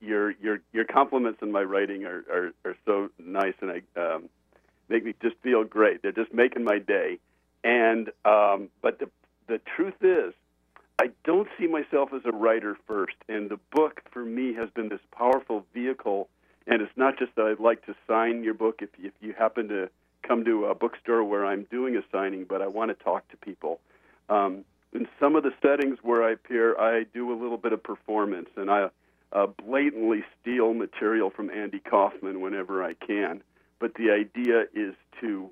[0.00, 4.28] your, your, your compliments on my writing are, are, are so nice, and I, um,
[4.88, 6.02] make me just feel great.
[6.02, 7.18] They're just making my day.
[7.64, 9.10] And um, but the
[9.48, 10.34] the truth is,
[10.98, 14.88] I don't see myself as a writer first, and the book for me has been
[14.88, 16.28] this powerful vehicle.
[16.68, 19.68] And it's not just that I'd like to sign your book if if you happen
[19.68, 19.88] to
[20.26, 23.36] come to a bookstore where I'm doing a signing, but I want to talk to
[23.36, 23.80] people.
[24.28, 27.82] Um, in some of the settings where I appear, I do a little bit of
[27.82, 28.88] performance, and I
[29.32, 33.42] uh, blatantly steal material from Andy Kaufman whenever I can.
[33.78, 35.50] But the idea is to,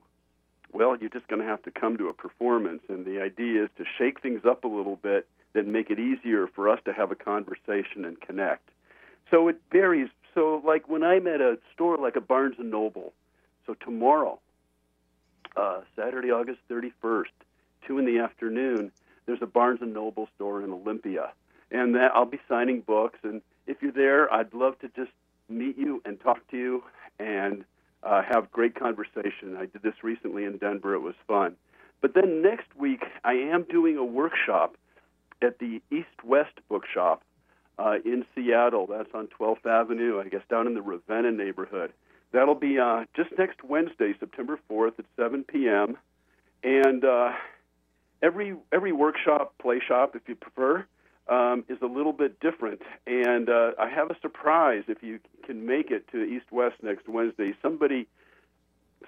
[0.73, 3.71] well, you're just going to have to come to a performance, and the idea is
[3.79, 7.11] to shake things up a little bit, then make it easier for us to have
[7.11, 8.69] a conversation and connect.
[9.31, 10.09] So it varies.
[10.35, 13.13] So, like when I'm at a store like a Barnes and Noble,
[13.67, 14.41] so tomorrow,
[15.57, 17.27] uh, Saturday, August 31st,
[17.87, 18.91] two in the afternoon,
[19.27, 21.33] there's a Barnes and Noble store in Olympia,
[21.71, 23.19] and that I'll be signing books.
[23.23, 25.13] And if you're there, I'd love to just
[25.49, 26.83] meet you and talk to you
[27.19, 27.65] and
[28.05, 29.57] uh, have great conversation.
[29.59, 31.57] I did this recently in Denver; it was fun.
[32.01, 34.77] But then next week, I am doing a workshop
[35.43, 37.23] at the East West Bookshop
[37.79, 38.87] uh, in Seattle.
[38.87, 41.93] That's on 12th Avenue, I guess, down in the Ravenna neighborhood.
[42.33, 45.97] That'll be uh, just next Wednesday, September 4th at 7 p.m.
[46.63, 47.31] And uh,
[48.23, 50.85] every every workshop, play shop, if you prefer,
[51.29, 52.83] um, is a little bit different.
[53.07, 57.09] And uh, I have a surprise if you can make it to East West next
[57.09, 57.55] Wednesday.
[57.63, 58.07] Somebody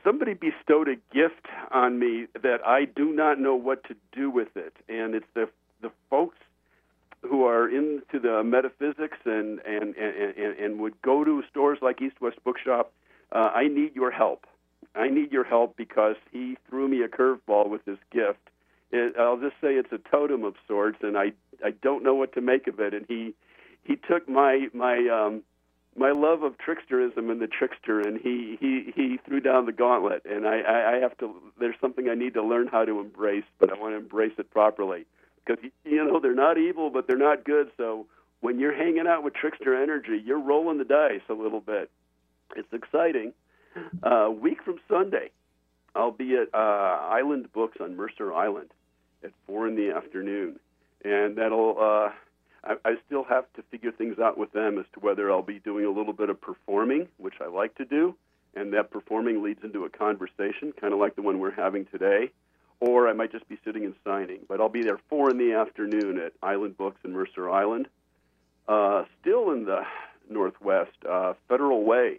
[0.05, 4.57] somebody bestowed a gift on me that I do not know what to do with
[4.57, 5.49] it, and it's the
[5.83, 6.39] the folks
[7.23, 12.01] who are into the metaphysics and and and, and, and would go to stores like
[12.01, 12.93] East West Bookshop.
[13.33, 14.47] Uh, I need your help.
[14.95, 18.39] I need your help because he threw me a curveball with this gift.
[18.97, 21.33] It, I'll just say it's a totem of sorts, and I
[21.65, 22.95] I don't know what to make of it.
[22.95, 23.35] And he
[23.85, 25.43] he took my my um,
[25.97, 30.25] my love of tricksterism and the trickster, and he he he threw down the gauntlet.
[30.25, 31.35] And I, I have to.
[31.59, 34.51] There's something I need to learn how to embrace, but I want to embrace it
[34.51, 35.07] properly
[35.45, 37.71] because you know they're not evil, but they're not good.
[37.77, 38.07] So
[38.41, 41.91] when you're hanging out with trickster energy, you're rolling the dice a little bit.
[42.55, 43.33] It's exciting.
[44.03, 45.31] A uh, week from Sunday,
[45.95, 48.71] I'll be at uh, Island Books on Mercer Island
[49.27, 50.59] at four in the afternoon,
[51.05, 51.77] and that'll.
[51.79, 52.11] Uh,
[52.65, 55.59] I, I still have to figure things out with them as to whether I'll be
[55.59, 58.15] doing a little bit of performing, which I like to do,
[58.55, 62.31] and that performing leads into a conversation, kind of like the one we're having today,
[62.81, 64.41] or I might just be sitting and signing.
[64.49, 67.89] But I'll be there four in the afternoon at Island Books in Mercer Island.
[68.67, 69.83] Uh, still in the
[70.29, 72.19] Northwest, uh, Federal Way,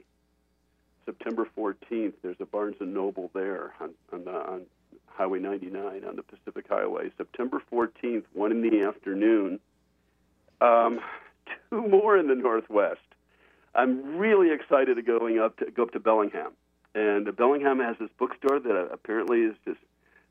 [1.06, 2.14] September 14th.
[2.22, 4.62] There's a Barnes and Noble there on, on, the, on
[5.18, 7.12] Highway 99 on the Pacific Highway.
[7.18, 9.60] September 14th, one in the afternoon.
[10.62, 11.00] Um,
[11.70, 13.00] two more in the Northwest.
[13.76, 16.54] I'm really excited to going up to go up to Bellingham,
[16.96, 19.80] and Bellingham has this bookstore that apparently is just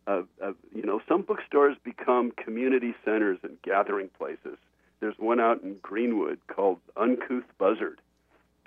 [0.07, 4.57] uh, uh, you know, some bookstores become community centers and gathering places.
[5.01, 8.01] There's one out in Greenwood called Uncouth Buzzard.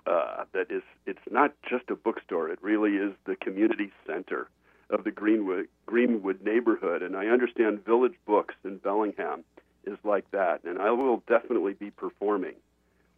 [0.06, 2.50] Uh, that is, it's not just a bookstore.
[2.50, 4.50] It really is the community center
[4.90, 7.02] of the Greenwood Greenwood neighborhood.
[7.02, 9.44] And I understand Village Books in Bellingham
[9.86, 10.64] is like that.
[10.64, 12.56] And I will definitely be performing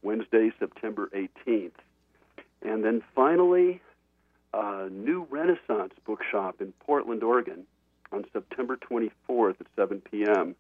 [0.02, 1.72] Wednesday, September 18th.
[2.62, 3.82] And then finally,
[4.54, 7.66] uh, New Renaissance Bookshop in Portland, Oregon
[8.12, 10.56] on September 24th at 7 p.m.,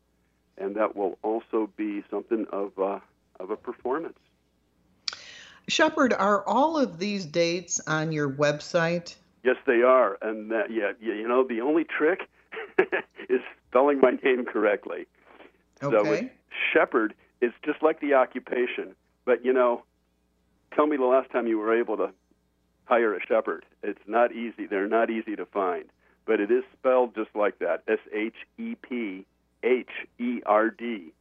[0.58, 3.00] and that will also be something of uh,
[3.40, 4.18] of a performance.
[5.68, 9.16] Shepherd, are all of these dates on your website?
[9.44, 12.30] Yes, they are, and that, yeah, you know, the only trick
[13.30, 15.08] is spelling my name correctly.
[15.82, 15.96] Okay.
[15.98, 16.30] So with
[16.74, 19.84] Shepherd, it's just like the occupation, but you know,
[20.76, 22.12] tell me the last time you were able to
[22.86, 23.66] hire a shepherd.
[23.82, 24.68] It's not easy.
[24.68, 25.86] They're not easy to find
[26.26, 29.26] but it is spelled just like that S H E P
[29.64, 29.90] H
[30.20, 31.14] E R D.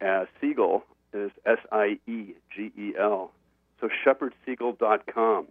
[0.00, 3.30] Uh, Siegel is S I E G E L.
[3.80, 5.46] So shepherdsiegel.com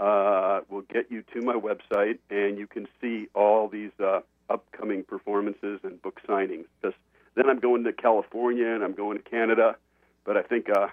[0.00, 5.04] uh, will get you to my website, and you can see all these uh, upcoming
[5.04, 6.64] performances and book signings.
[6.82, 6.96] Just,
[7.34, 9.76] then I'm going to California and I'm going to Canada,
[10.24, 10.88] but I think uh,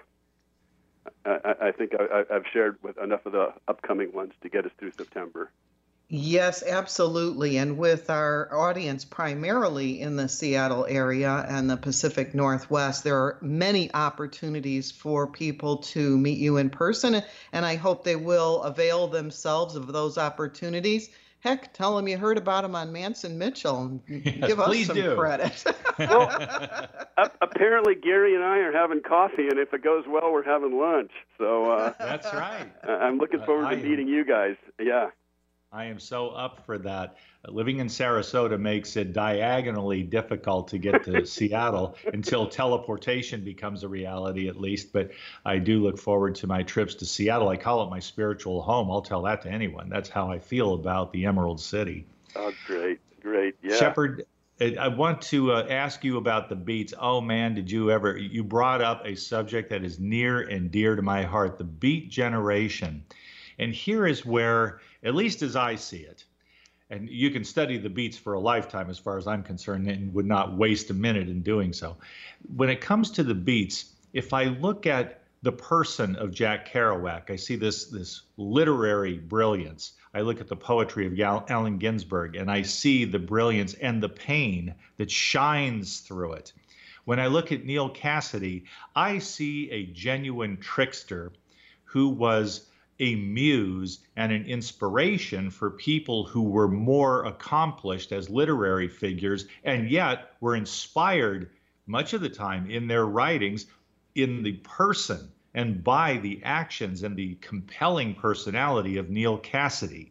[1.24, 4.72] I, I think I, I've shared with enough of the upcoming ones to get us
[4.78, 5.50] through September.
[6.10, 7.58] Yes, absolutely.
[7.58, 13.38] And with our audience primarily in the Seattle area and the Pacific Northwest, there are
[13.42, 17.22] many opportunities for people to meet you in person.
[17.52, 21.10] And I hope they will avail themselves of those opportunities.
[21.40, 24.00] Heck, tell them you heard about them on Mantz and Mitchell.
[24.08, 25.14] Yes, Give us some do.
[25.14, 25.62] credit.
[25.98, 26.88] well,
[27.42, 31.12] apparently Gary and I are having coffee, and if it goes well, we're having lunch.
[31.36, 32.66] So uh, that's right.
[32.88, 34.56] I'm looking forward to meeting you guys.
[34.80, 35.10] Yeah.
[35.70, 37.16] I am so up for that.
[37.46, 43.88] Living in Sarasota makes it diagonally difficult to get to Seattle until teleportation becomes a
[43.88, 44.94] reality, at least.
[44.94, 45.10] But
[45.44, 47.50] I do look forward to my trips to Seattle.
[47.50, 48.90] I call it my spiritual home.
[48.90, 49.90] I'll tell that to anyone.
[49.90, 52.06] That's how I feel about the Emerald City.
[52.34, 53.56] Oh, great, great.
[53.62, 53.76] Yeah.
[53.76, 54.24] Shepherd,
[54.60, 56.94] I want to uh, ask you about the beats.
[56.98, 58.16] Oh man, did you ever?
[58.16, 62.10] You brought up a subject that is near and dear to my heart: the beat
[62.10, 63.04] generation.
[63.58, 66.24] And here is where, at least as I see it,
[66.90, 70.14] and you can study the beats for a lifetime as far as I'm concerned and
[70.14, 71.96] would not waste a minute in doing so.
[72.56, 77.30] When it comes to the beats, if I look at the person of Jack Kerouac,
[77.30, 79.92] I see this this literary brilliance.
[80.14, 84.08] I look at the poetry of Allen Ginsberg and I see the brilliance and the
[84.08, 86.52] pain that shines through it.
[87.04, 88.64] When I look at Neal Cassady,
[88.96, 91.32] I see a genuine trickster
[91.84, 92.66] who was
[93.00, 99.90] a muse and an inspiration for people who were more accomplished as literary figures and
[99.90, 101.50] yet were inspired
[101.86, 103.66] much of the time in their writings
[104.14, 110.10] in the person and by the actions and the compelling personality of Neal Cassady.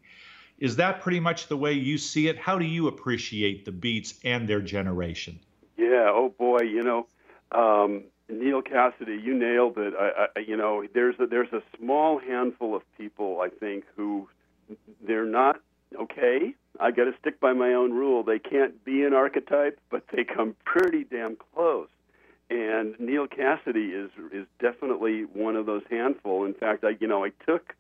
[0.58, 2.38] Is that pretty much the way you see it?
[2.38, 5.40] How do you appreciate the Beats and their generation?
[5.78, 7.08] Yeah, oh boy, you know,
[7.52, 9.93] um, Neal Cassady, you nailed it.
[9.97, 14.28] I, I, you know, there's a, there's a small handful of people I think who
[15.05, 15.61] they're not
[15.99, 16.53] okay.
[16.80, 18.23] I got to stick by my own rule.
[18.23, 21.88] They can't be an archetype, but they come pretty damn close.
[22.49, 26.45] And Neal Cassady is is definitely one of those handful.
[26.45, 27.75] In fact, I you know I took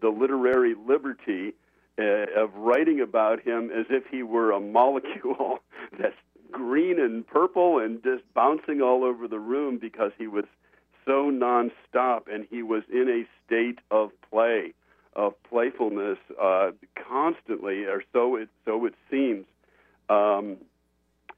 [0.00, 1.54] the literary liberty
[1.98, 5.60] uh, of writing about him as if he were a molecule
[5.98, 6.16] that's
[6.50, 10.44] green and purple and just bouncing all over the room because he was
[11.04, 14.74] so nonstop and he was in a state of play,
[15.14, 16.70] of playfulness uh,
[17.08, 19.46] constantly, or so it so it seems.
[20.08, 20.56] Um,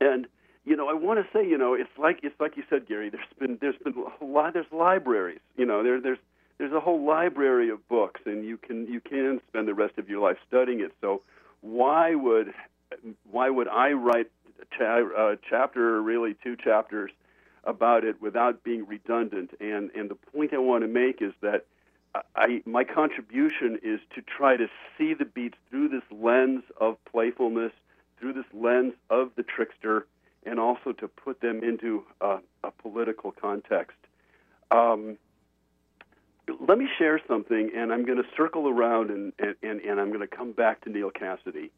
[0.01, 0.27] and
[0.65, 3.11] you know, I want to say, you know, it's like it's like you said, Gary.
[3.11, 4.55] There's been there's been a lot.
[4.55, 5.41] There's libraries.
[5.57, 6.19] You know, there there's
[6.59, 10.09] there's a whole library of books, and you can you can spend the rest of
[10.09, 10.93] your life studying it.
[11.01, 11.23] So
[11.61, 12.53] why would
[13.31, 14.31] why would I write
[14.77, 17.11] cha- uh, chapter really two chapters
[17.65, 19.51] about it without being redundant.
[19.61, 21.67] And and the point I want to make is that
[22.35, 27.73] I my contribution is to try to see the beats through this lens of playfulness,
[28.19, 30.07] through this lens of the trickster,
[30.45, 33.97] and also to put them into a, a political context.
[34.71, 35.19] Um,
[36.67, 40.27] let me share something, and I'm going to circle around and, and, and, I'm going
[40.27, 41.71] to come back to Neal Cassady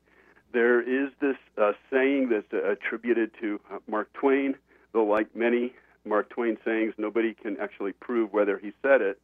[0.53, 4.57] there is this uh, saying that's uh, attributed to uh, Mark Twain,
[4.93, 5.73] though, like many
[6.05, 9.21] Mark Twain sayings, nobody can actually prove whether he said it.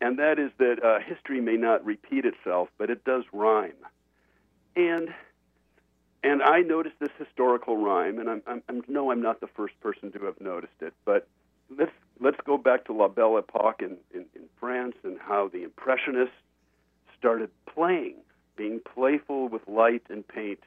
[0.00, 3.72] And that is that uh, history may not repeat itself, but it does rhyme.
[4.76, 5.08] And
[6.22, 9.78] and I noticed this historical rhyme, and I'm, I'm, I'm no, I'm not the first
[9.80, 10.92] person to have noticed it.
[11.04, 11.28] But
[11.76, 15.62] let's let's go back to La Belle Epoque in, in, in France and how the
[15.62, 16.34] Impressionists
[17.18, 18.16] started playing
[18.58, 20.58] being playful with light and paint,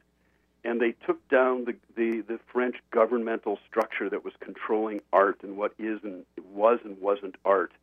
[0.63, 5.57] and they took down the, the, the French governmental structure that was controlling art and
[5.57, 7.73] what is and was and wasn't art.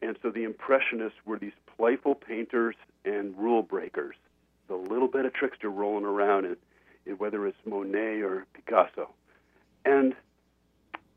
[0.00, 2.74] And so the Impressionists were these playful painters
[3.04, 4.16] and rule breakers,
[4.66, 6.56] the little bit of trickster rolling around in,
[7.18, 9.10] whether it's Monet or Picasso.
[9.84, 10.14] And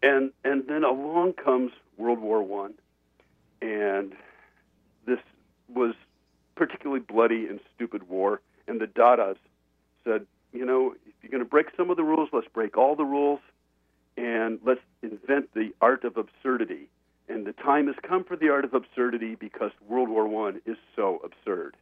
[0.03, 2.73] and and then along comes World War One,
[3.61, 4.13] and
[5.05, 5.19] this
[5.73, 5.93] was
[6.55, 8.41] particularly bloody and stupid war.
[8.67, 9.37] And the Dadas
[10.03, 12.95] said, you know, if you're going to break some of the rules, let's break all
[12.95, 13.39] the rules,
[14.17, 16.87] and let's invent the art of absurdity.
[17.27, 20.77] And the time has come for the art of absurdity because World War One is
[20.95, 21.75] so absurd.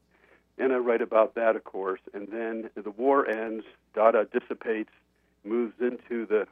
[0.57, 1.99] And I write about that, of course.
[2.13, 4.91] And then the war ends, Dada dissipates,
[5.43, 6.47] moves into the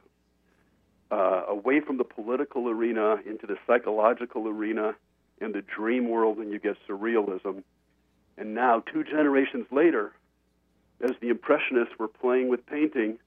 [1.10, 4.94] uh, away from the political arena into the psychological arena
[5.40, 7.62] and the dream world, and you get surrealism.
[8.38, 10.12] And now, two generations later,
[11.02, 13.18] as the Impressionists were playing with painting,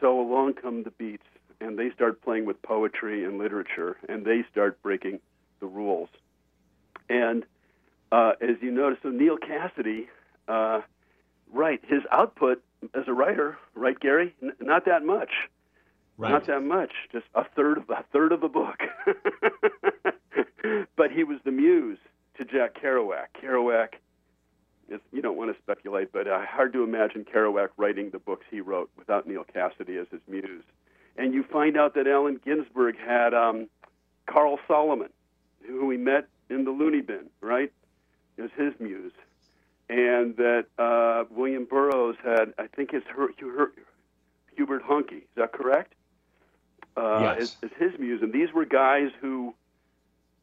[0.00, 1.26] so along come the Beats,
[1.60, 5.20] and they start playing with poetry and literature, and they start breaking
[5.60, 6.08] the rules.
[7.08, 7.44] And
[8.12, 10.06] uh, as you notice, so Neal Cassady,
[10.46, 10.82] uh,
[11.52, 12.62] right, his output
[12.94, 15.30] as a writer, right, Gary, N- not that much.
[16.16, 16.32] Right.
[16.32, 18.80] Not that much, just a third of a third of a book.
[20.96, 21.98] but he was the muse
[22.36, 23.26] to Jack Kerouac.
[23.40, 23.90] Kerouac
[24.88, 28.46] is you don't want to speculate, but uh, hard to imagine Kerouac writing the books
[28.50, 30.64] he wrote without Neal Cassady as his muse.
[31.16, 33.68] And you find out that Allen Ginsberg had um,
[34.26, 35.10] Carl Solomon,
[35.66, 37.72] who he met in the loony bin, right?
[38.42, 39.12] As his muse.
[39.88, 43.72] and that uh, William Burroughs had, I think, it's her, her,
[44.54, 45.18] Hubert Huncke.
[45.18, 45.94] Is that correct?
[46.96, 47.56] Uh, Yes.
[47.62, 49.54] As his muse, and these were guys who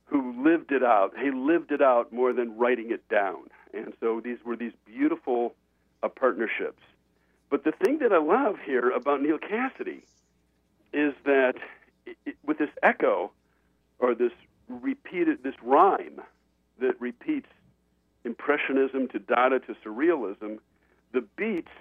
[0.06, 1.14] who lived it out.
[1.18, 5.56] He lived it out more than writing it down, and so these were these beautiful
[6.04, 6.82] uh, partnerships.
[7.50, 10.02] But the thing that I love here about Neal Cassady
[10.94, 11.56] is that
[12.06, 13.32] it, it, with this echo
[14.00, 14.32] or this
[14.68, 16.22] repeated this rhyme
[16.80, 17.48] that repeats
[18.24, 20.60] impressionism to Dada to surrealism,
[21.14, 21.72] the beats,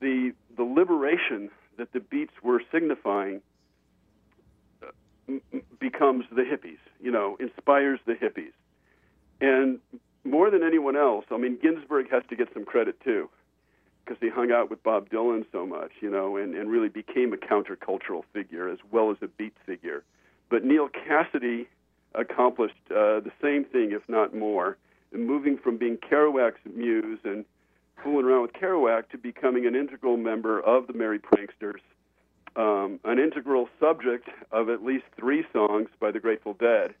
[0.00, 3.40] the the liberation that the beats were signifying
[5.78, 6.78] becomes the hippies.
[7.00, 8.52] You know, inspires the hippies,
[9.40, 9.78] and
[10.24, 13.30] more than anyone else, I mean, Ginsberg has to get some credit too,
[14.04, 17.32] because he hung out with Bob Dylan so much, you know, and, and really became
[17.32, 20.04] a countercultural figure as well as a beat figure.
[20.50, 21.66] But Neal Cassady
[22.14, 24.76] accomplished uh, the same thing, if not more,
[25.12, 27.44] in moving from being Kerouac's muse and
[28.02, 31.80] fooling around with Kerouac to becoming an integral member of the Merry Pranksters,
[32.56, 36.94] um, an integral subject of at least three songs by the Grateful Dead,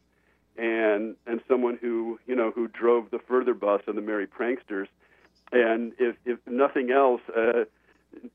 [0.56, 4.88] and and someone who you know who drove the further bus on the Merry Pranksters.
[5.52, 7.64] And if if nothing else, uh,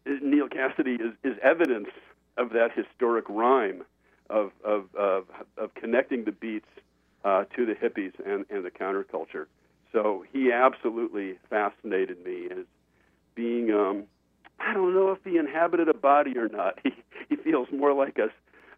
[0.05, 1.89] Neal Cassady is, is evidence
[2.37, 3.83] of that historic rhyme
[4.29, 5.25] of of of,
[5.57, 6.67] of connecting the beats
[7.23, 9.45] uh, to the hippies and, and the counterculture.
[9.91, 12.65] So he absolutely fascinated me as
[13.33, 14.03] being um,
[14.59, 16.79] I don't know if he inhabited a body or not.
[16.83, 16.93] He
[17.27, 18.29] he feels more like a,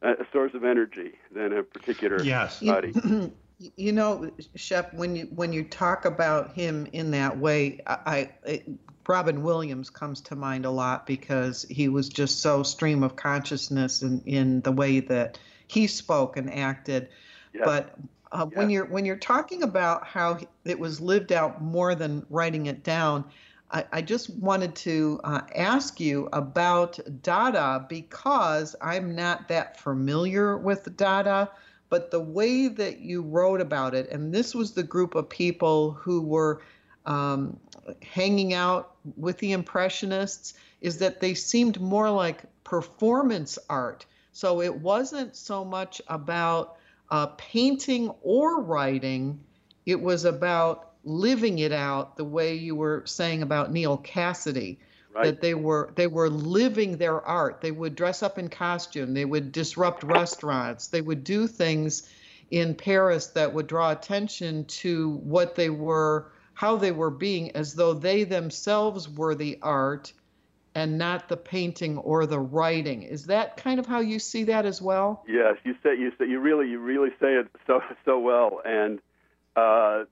[0.07, 2.61] a source of energy than a particular Yes.
[2.61, 2.93] body.
[3.75, 8.63] you know, Shep, when you when you talk about him in that way, I, I
[9.07, 14.01] Robin Williams comes to mind a lot because he was just so stream of consciousness
[14.01, 17.09] in, in the way that he spoke and acted.
[17.53, 17.63] Yes.
[17.65, 17.95] But
[18.31, 22.65] uh, when you're when you're talking about how it was lived out more than writing
[22.67, 23.25] it down,
[23.71, 30.57] I, I just wanted to uh, ask you about Dada because I'm not that familiar
[30.57, 31.49] with Dada,
[31.89, 35.91] but the way that you wrote about it, and this was the group of people
[35.91, 36.61] who were
[37.05, 37.59] um,
[38.01, 44.05] hanging out with the Impressionists, is that they seemed more like performance art.
[44.31, 46.77] So it wasn't so much about
[47.09, 49.39] uh, painting or writing,
[49.85, 54.77] it was about living it out the way you were saying about Neal Cassady.
[55.13, 55.25] Right.
[55.25, 57.61] That they were they were living their art.
[57.61, 59.13] They would dress up in costume.
[59.13, 60.87] They would disrupt restaurants.
[60.87, 62.07] They would do things
[62.51, 67.73] in Paris that would draw attention to what they were, how they were being, as
[67.73, 70.13] though they themselves were the art
[70.77, 73.01] and not the painting or the writing.
[73.01, 75.25] Is that kind of how you see that as well?
[75.27, 78.61] Yes, you say you say you really you really say it so so well.
[78.63, 78.99] And
[79.55, 80.03] uh,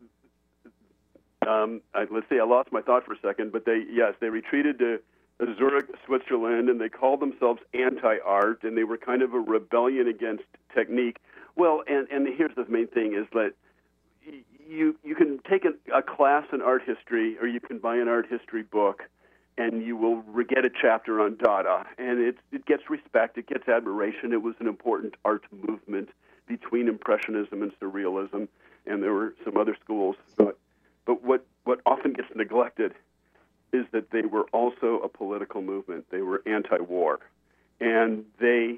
[1.48, 3.52] um, I, let's see, I lost my thought for a second.
[3.52, 5.00] But they yes, they retreated to
[5.58, 10.44] Zurich, Switzerland, and they called themselves anti-art, and they were kind of a rebellion against
[10.74, 11.18] technique.
[11.56, 13.54] Well, and and here's the main thing is that
[14.68, 18.08] you you can take a, a class in art history, or you can buy an
[18.08, 19.04] art history book
[19.58, 23.68] and you will get a chapter on Dada, and it it gets respect, it gets
[23.68, 24.34] admiration.
[24.34, 26.10] It was an important art movement
[26.48, 28.48] between Impressionism and Surrealism,
[28.86, 30.16] and there were some other schools.
[30.38, 30.58] But
[31.06, 32.94] but what what often gets neglected
[33.74, 36.06] is that they were also a political movement.
[36.12, 37.20] They were anti-war,
[37.80, 38.78] and they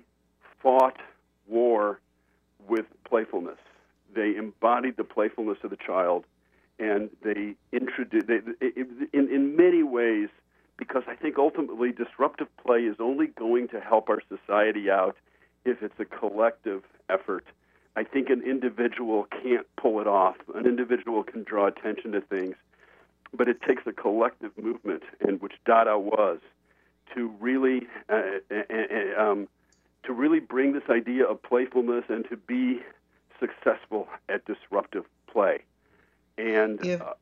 [0.62, 1.00] fought
[1.48, 2.00] war
[2.68, 3.60] with playfulness.
[4.16, 6.26] They embodied the playfulness of the child,
[6.80, 8.40] and they introduced they,
[9.14, 10.30] in in many ways
[10.78, 15.18] because I think ultimately disruptive play is only going to help our society out
[15.66, 17.46] if it's a collective effort.
[17.98, 20.36] I think an individual can't pull it off.
[20.54, 22.56] An individual can draw attention to things,
[23.34, 26.38] but it takes a collective movement, and which Dada was,
[27.16, 28.22] to really uh,
[28.52, 29.48] uh, um,
[30.04, 32.82] to really bring this idea of playfulness and to be
[33.40, 35.64] successful at disruptive play.
[36.38, 37.16] And If- uh,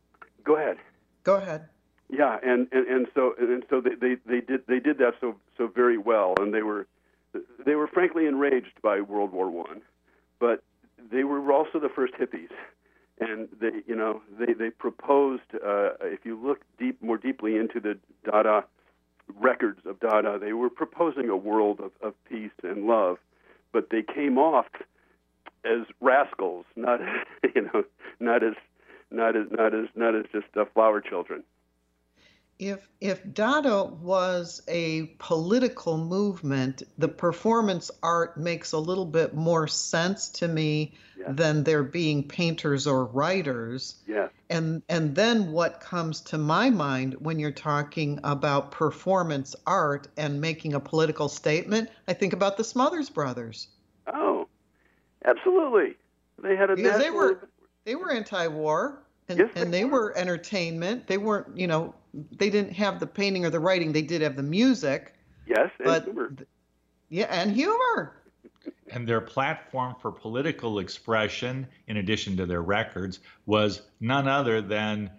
[0.44, 0.78] go ahead.
[1.24, 1.70] Go ahead.
[2.10, 5.38] Yeah, and, and, and so and so they, they, they did they did that so
[5.58, 6.86] so very well, and they were
[7.66, 9.82] they were frankly enraged by World War One,
[10.40, 10.64] but
[11.12, 12.50] they were also the first hippies,
[13.20, 17.80] and they you know they they proposed uh, if you look deep more deeply into
[17.80, 18.66] the Dada
[19.36, 23.18] records of Dada, they were proposing a world of, of peace and love,
[23.72, 24.68] but they came off
[25.66, 27.00] as rascals, not
[27.56, 27.84] you know
[28.20, 28.54] not as
[29.12, 31.44] not as not as not as just uh, flower children.
[32.60, 39.68] If if Dada was a political movement, the performance art makes a little bit more
[39.68, 41.30] sense to me Yes.
[41.32, 43.96] than there being painters or writers.
[44.06, 44.30] Yes.
[44.50, 50.42] And and then what comes to my mind when you're talking about performance art and
[50.42, 53.70] making a political statement, I think about the Smothers Brothers.
[54.08, 54.48] Oh,
[55.24, 55.96] absolutely.
[56.42, 57.50] They had a Because they were
[57.86, 61.08] they were anti-war and, Yes, they and they were entertainment.
[61.08, 61.96] They weren't, you know,
[62.38, 63.92] they didn't have the painting or the writing.
[63.92, 65.14] They did have the music.
[65.46, 66.36] yes, and but humor.
[67.10, 68.16] Yeah, and humor.
[68.92, 75.12] And their platform for political expression, in addition to their records, was none other than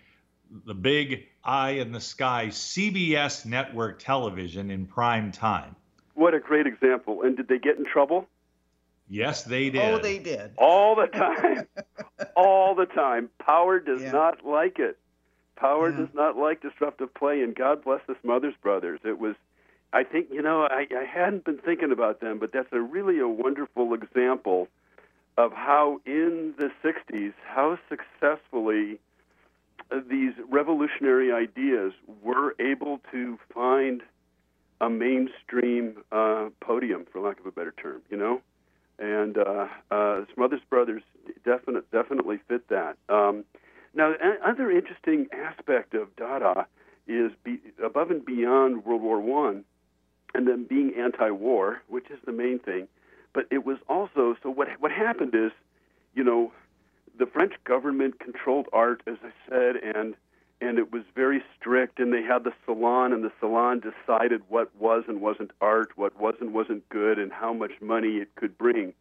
[0.65, 5.75] the big eye in the sky CBS network television in prime time.
[6.15, 7.23] What a great example.
[7.23, 8.27] And did they get in trouble?
[9.09, 9.95] Yes, they did.
[9.95, 10.53] Oh, they did.
[10.57, 11.67] All the time.
[12.37, 13.29] All the time.
[13.39, 14.11] Power does Yeah.
[14.13, 14.99] not like it.
[15.57, 15.97] Power Yeah.
[15.99, 19.01] does not like disruptive play, and God bless the Smothers Brothers.
[19.05, 19.35] It was,
[19.93, 23.19] I think, you know, I, I hadn't been thinking about them, but that's a really
[23.19, 24.69] a wonderful example
[25.37, 28.99] of how in the 60s, how successfully
[29.91, 31.93] uh, these revolutionary ideas
[32.23, 34.03] were able to find
[34.81, 38.41] a mainstream uh, podium, for lack of a better term, you know?
[38.99, 41.03] and uh, uh, Smothers Brothers
[41.45, 42.97] definite, definitely fit that.
[43.09, 43.45] Um,
[43.97, 46.67] now, another interesting aspect of Dada
[47.09, 49.65] is be, above and beyond World War One,
[50.35, 52.89] and then being anti-war, which is the main thing.
[53.33, 54.51] But it was also so.
[54.51, 55.51] What what happened is,
[56.15, 56.53] you know,
[57.19, 60.15] the French government controlled art, as I said, and
[60.61, 61.99] and it was very strict.
[61.99, 66.19] And they had the salon, and the salon decided what was and wasn't art, what
[66.21, 68.93] was and wasn't good, and how much money it could bring.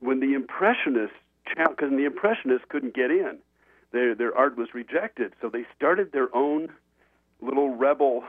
[0.00, 3.38] When the Impressionists, because the Impressionists couldn't get in,
[3.92, 6.68] their their art was rejected, so they started their own
[7.40, 8.24] little rebel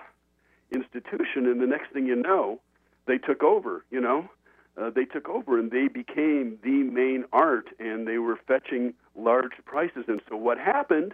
[0.72, 1.46] institution.
[1.46, 2.60] And the next thing you know,
[3.06, 3.86] they took over.
[3.92, 4.30] You know,
[4.78, 9.54] uh, they took over and they became the main art, and they were fetching large
[9.66, 10.06] prices.
[10.08, 11.14] And so what happened?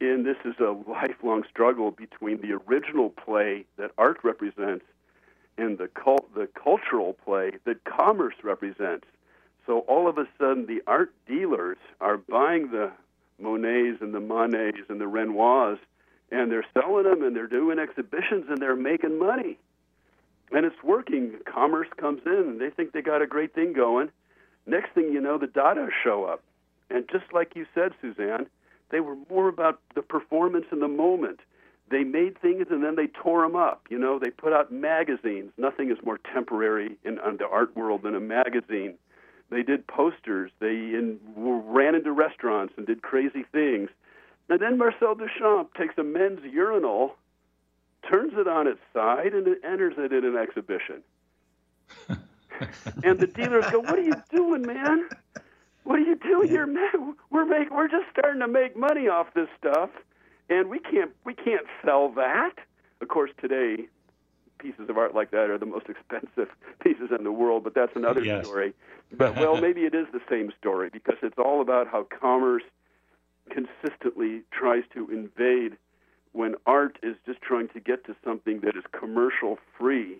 [0.00, 4.84] And this is a lifelong struggle between the original play that art represents
[5.58, 9.06] and the cult, the cultural play that commerce represents.
[9.66, 12.92] So all of a sudden, the art dealers are buying the
[13.40, 15.78] Monets and the Manets and the Renoirs,
[16.30, 19.58] and they're selling them and they're doing exhibitions and they're making money.
[20.52, 21.34] And it's working.
[21.44, 24.10] Commerce comes in and they think they got a great thing going.
[24.66, 26.42] Next thing you know, the Dada show up.
[26.90, 28.46] And just like you said, Suzanne,
[28.90, 31.40] they were more about the performance in the moment.
[31.90, 33.86] They made things and then they tore them up.
[33.90, 35.52] You know, they put out magazines.
[35.56, 38.94] Nothing is more temporary in, in the art world than a magazine.
[39.50, 40.50] They did posters.
[40.60, 43.90] They in, ran into restaurants and did crazy things.
[44.48, 47.16] And then Marcel Duchamp takes a men's urinal,
[48.08, 51.02] turns it on its side, and it enters it in an exhibition.
[53.04, 55.08] and the dealers go, "What are you doing, man?
[55.84, 57.16] What are you doing here, man?
[57.30, 59.90] We're make, we're just starting to make money off this stuff,
[60.48, 62.54] and we can't we can't sell that."
[63.00, 63.88] Of course, today
[64.60, 66.48] pieces of art like that are the most expensive
[66.82, 68.44] pieces in the world, but that's another Yes.
[68.44, 68.72] story.
[69.16, 72.62] But well, maybe it is the same story because it's all about how commerce
[73.50, 75.76] consistently tries to invade
[76.32, 80.18] when art is just trying to get to something that is commercial free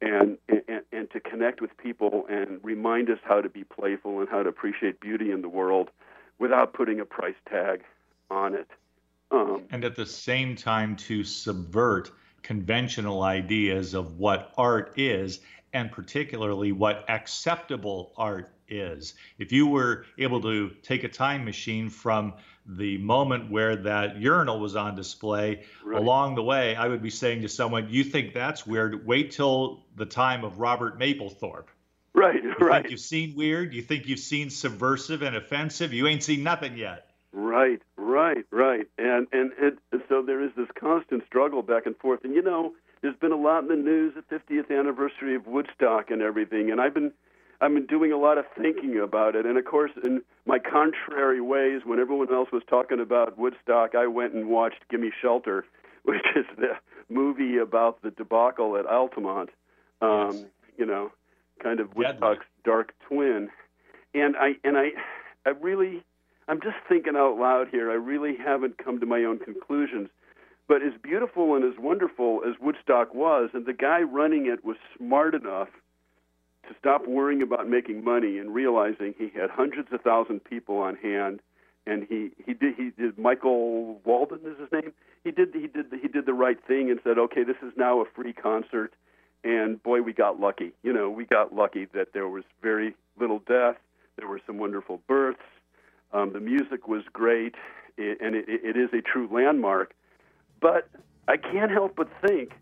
[0.00, 4.28] and, and and to connect with people and remind us how to be playful and
[4.28, 5.90] how to appreciate beauty in the world
[6.38, 7.82] without putting a price tag
[8.30, 8.68] on it.
[9.30, 12.10] Um, and at the same time to subvert
[12.42, 15.40] conventional ideas of what art is
[15.72, 19.14] and particularly what acceptable art is.
[19.38, 22.34] If you were able to take a time machine from
[22.66, 26.00] the moment where that urinal was on display Right.
[26.00, 29.06] along the way, I would be saying to someone, You think that's weird?
[29.06, 31.68] Wait till the time of Robert Mapplethorpe.
[32.12, 32.82] right, You right.
[32.82, 33.72] think you've seen weird?
[33.72, 35.92] You think you've seen subversive and offensive?
[35.94, 37.07] You ain't seen nothing yet.
[37.32, 38.86] Right, right, right.
[38.96, 42.20] And and it, so there is this constant struggle back and forth.
[42.24, 42.72] And you know,
[43.02, 46.70] there's been a lot in the news, the 50th anniversary of Woodstock and everything.
[46.70, 47.12] And I've been
[47.60, 49.44] I've been doing a lot of thinking about it.
[49.44, 54.06] And of course, in my contrary ways, when everyone else was talking about Woodstock, I
[54.06, 55.64] went and watched Gimme Shelter,
[56.04, 56.76] which is the
[57.08, 59.50] movie about the debacle at Altamont.
[60.00, 60.44] Um, Yes.
[60.78, 61.10] You know,
[61.60, 61.96] kind of.
[61.96, 63.50] Woodstock's dark twin.
[64.14, 64.90] And I and I
[65.44, 66.04] I really
[66.48, 67.90] I'm just thinking out loud here.
[67.90, 70.08] I really haven't come to my own conclusions.
[70.66, 74.76] But as beautiful and as wonderful as Woodstock was, and the guy running it was
[74.96, 75.68] smart enough
[76.68, 80.96] to stop worrying about making money and realizing he had hundreds of thousand people on
[80.96, 81.40] hand
[81.88, 84.92] and he he did he did Michael Walden is his name.
[85.24, 88.00] He did he did he did the right thing and said, okay, this is now
[88.00, 88.92] a free concert,
[89.42, 90.72] and boy, we got lucky.
[90.82, 93.76] You know, we got lucky that there was very little death.
[94.16, 95.40] There were some wonderful births.
[96.12, 97.54] Um, the music was great,
[97.96, 99.94] it, and it, it is a true landmark.
[100.60, 100.88] But
[101.26, 102.52] I can't help but think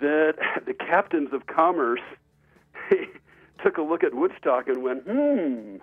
[0.00, 0.34] that
[0.66, 2.00] the captains of commerce
[3.62, 5.76] took a look at Woodstock and went, hmm,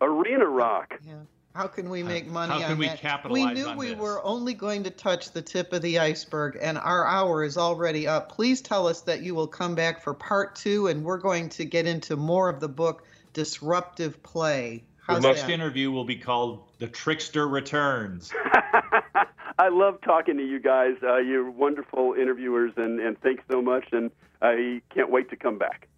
[0.00, 0.94] arena rock.
[1.06, 1.14] Yeah.
[1.54, 2.98] How can we make money How can on we that?
[2.98, 3.98] capitalize we knew on we this?
[3.98, 8.08] were only going to touch the tip of the iceberg, and our hour is already
[8.08, 8.32] up.
[8.32, 11.64] Please tell us that you will come back for part two, and we're going to
[11.64, 14.82] get into more of the book, Disruptive Play.
[15.08, 18.32] The next interview will be called The Trickster Returns.
[19.58, 20.94] I love talking to you guys.
[21.02, 23.86] Uh, you're wonderful interviewers, and, and thanks so much.
[23.92, 25.88] And I can't wait to come back.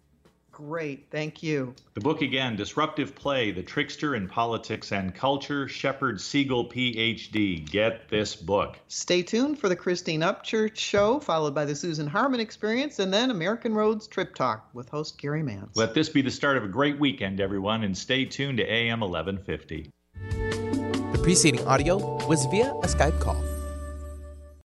[0.57, 1.75] Great, thank you.
[1.93, 7.63] The book again, Disruptive Play, The Trickster in Politics and Culture, Shepherd Siegel, PhD.
[7.69, 8.79] Get this book.
[8.87, 13.29] Stay tuned for the Christine Upchurch Show, followed by the Susan Harmon Experience, and then
[13.29, 15.75] American Roads Trip Talk with host Gary Mantz.
[15.75, 19.01] Let this be the start of a great weekend, everyone, and stay tuned to AM
[19.01, 19.91] 1150.
[20.31, 23.39] The preceding audio was via a Skype call.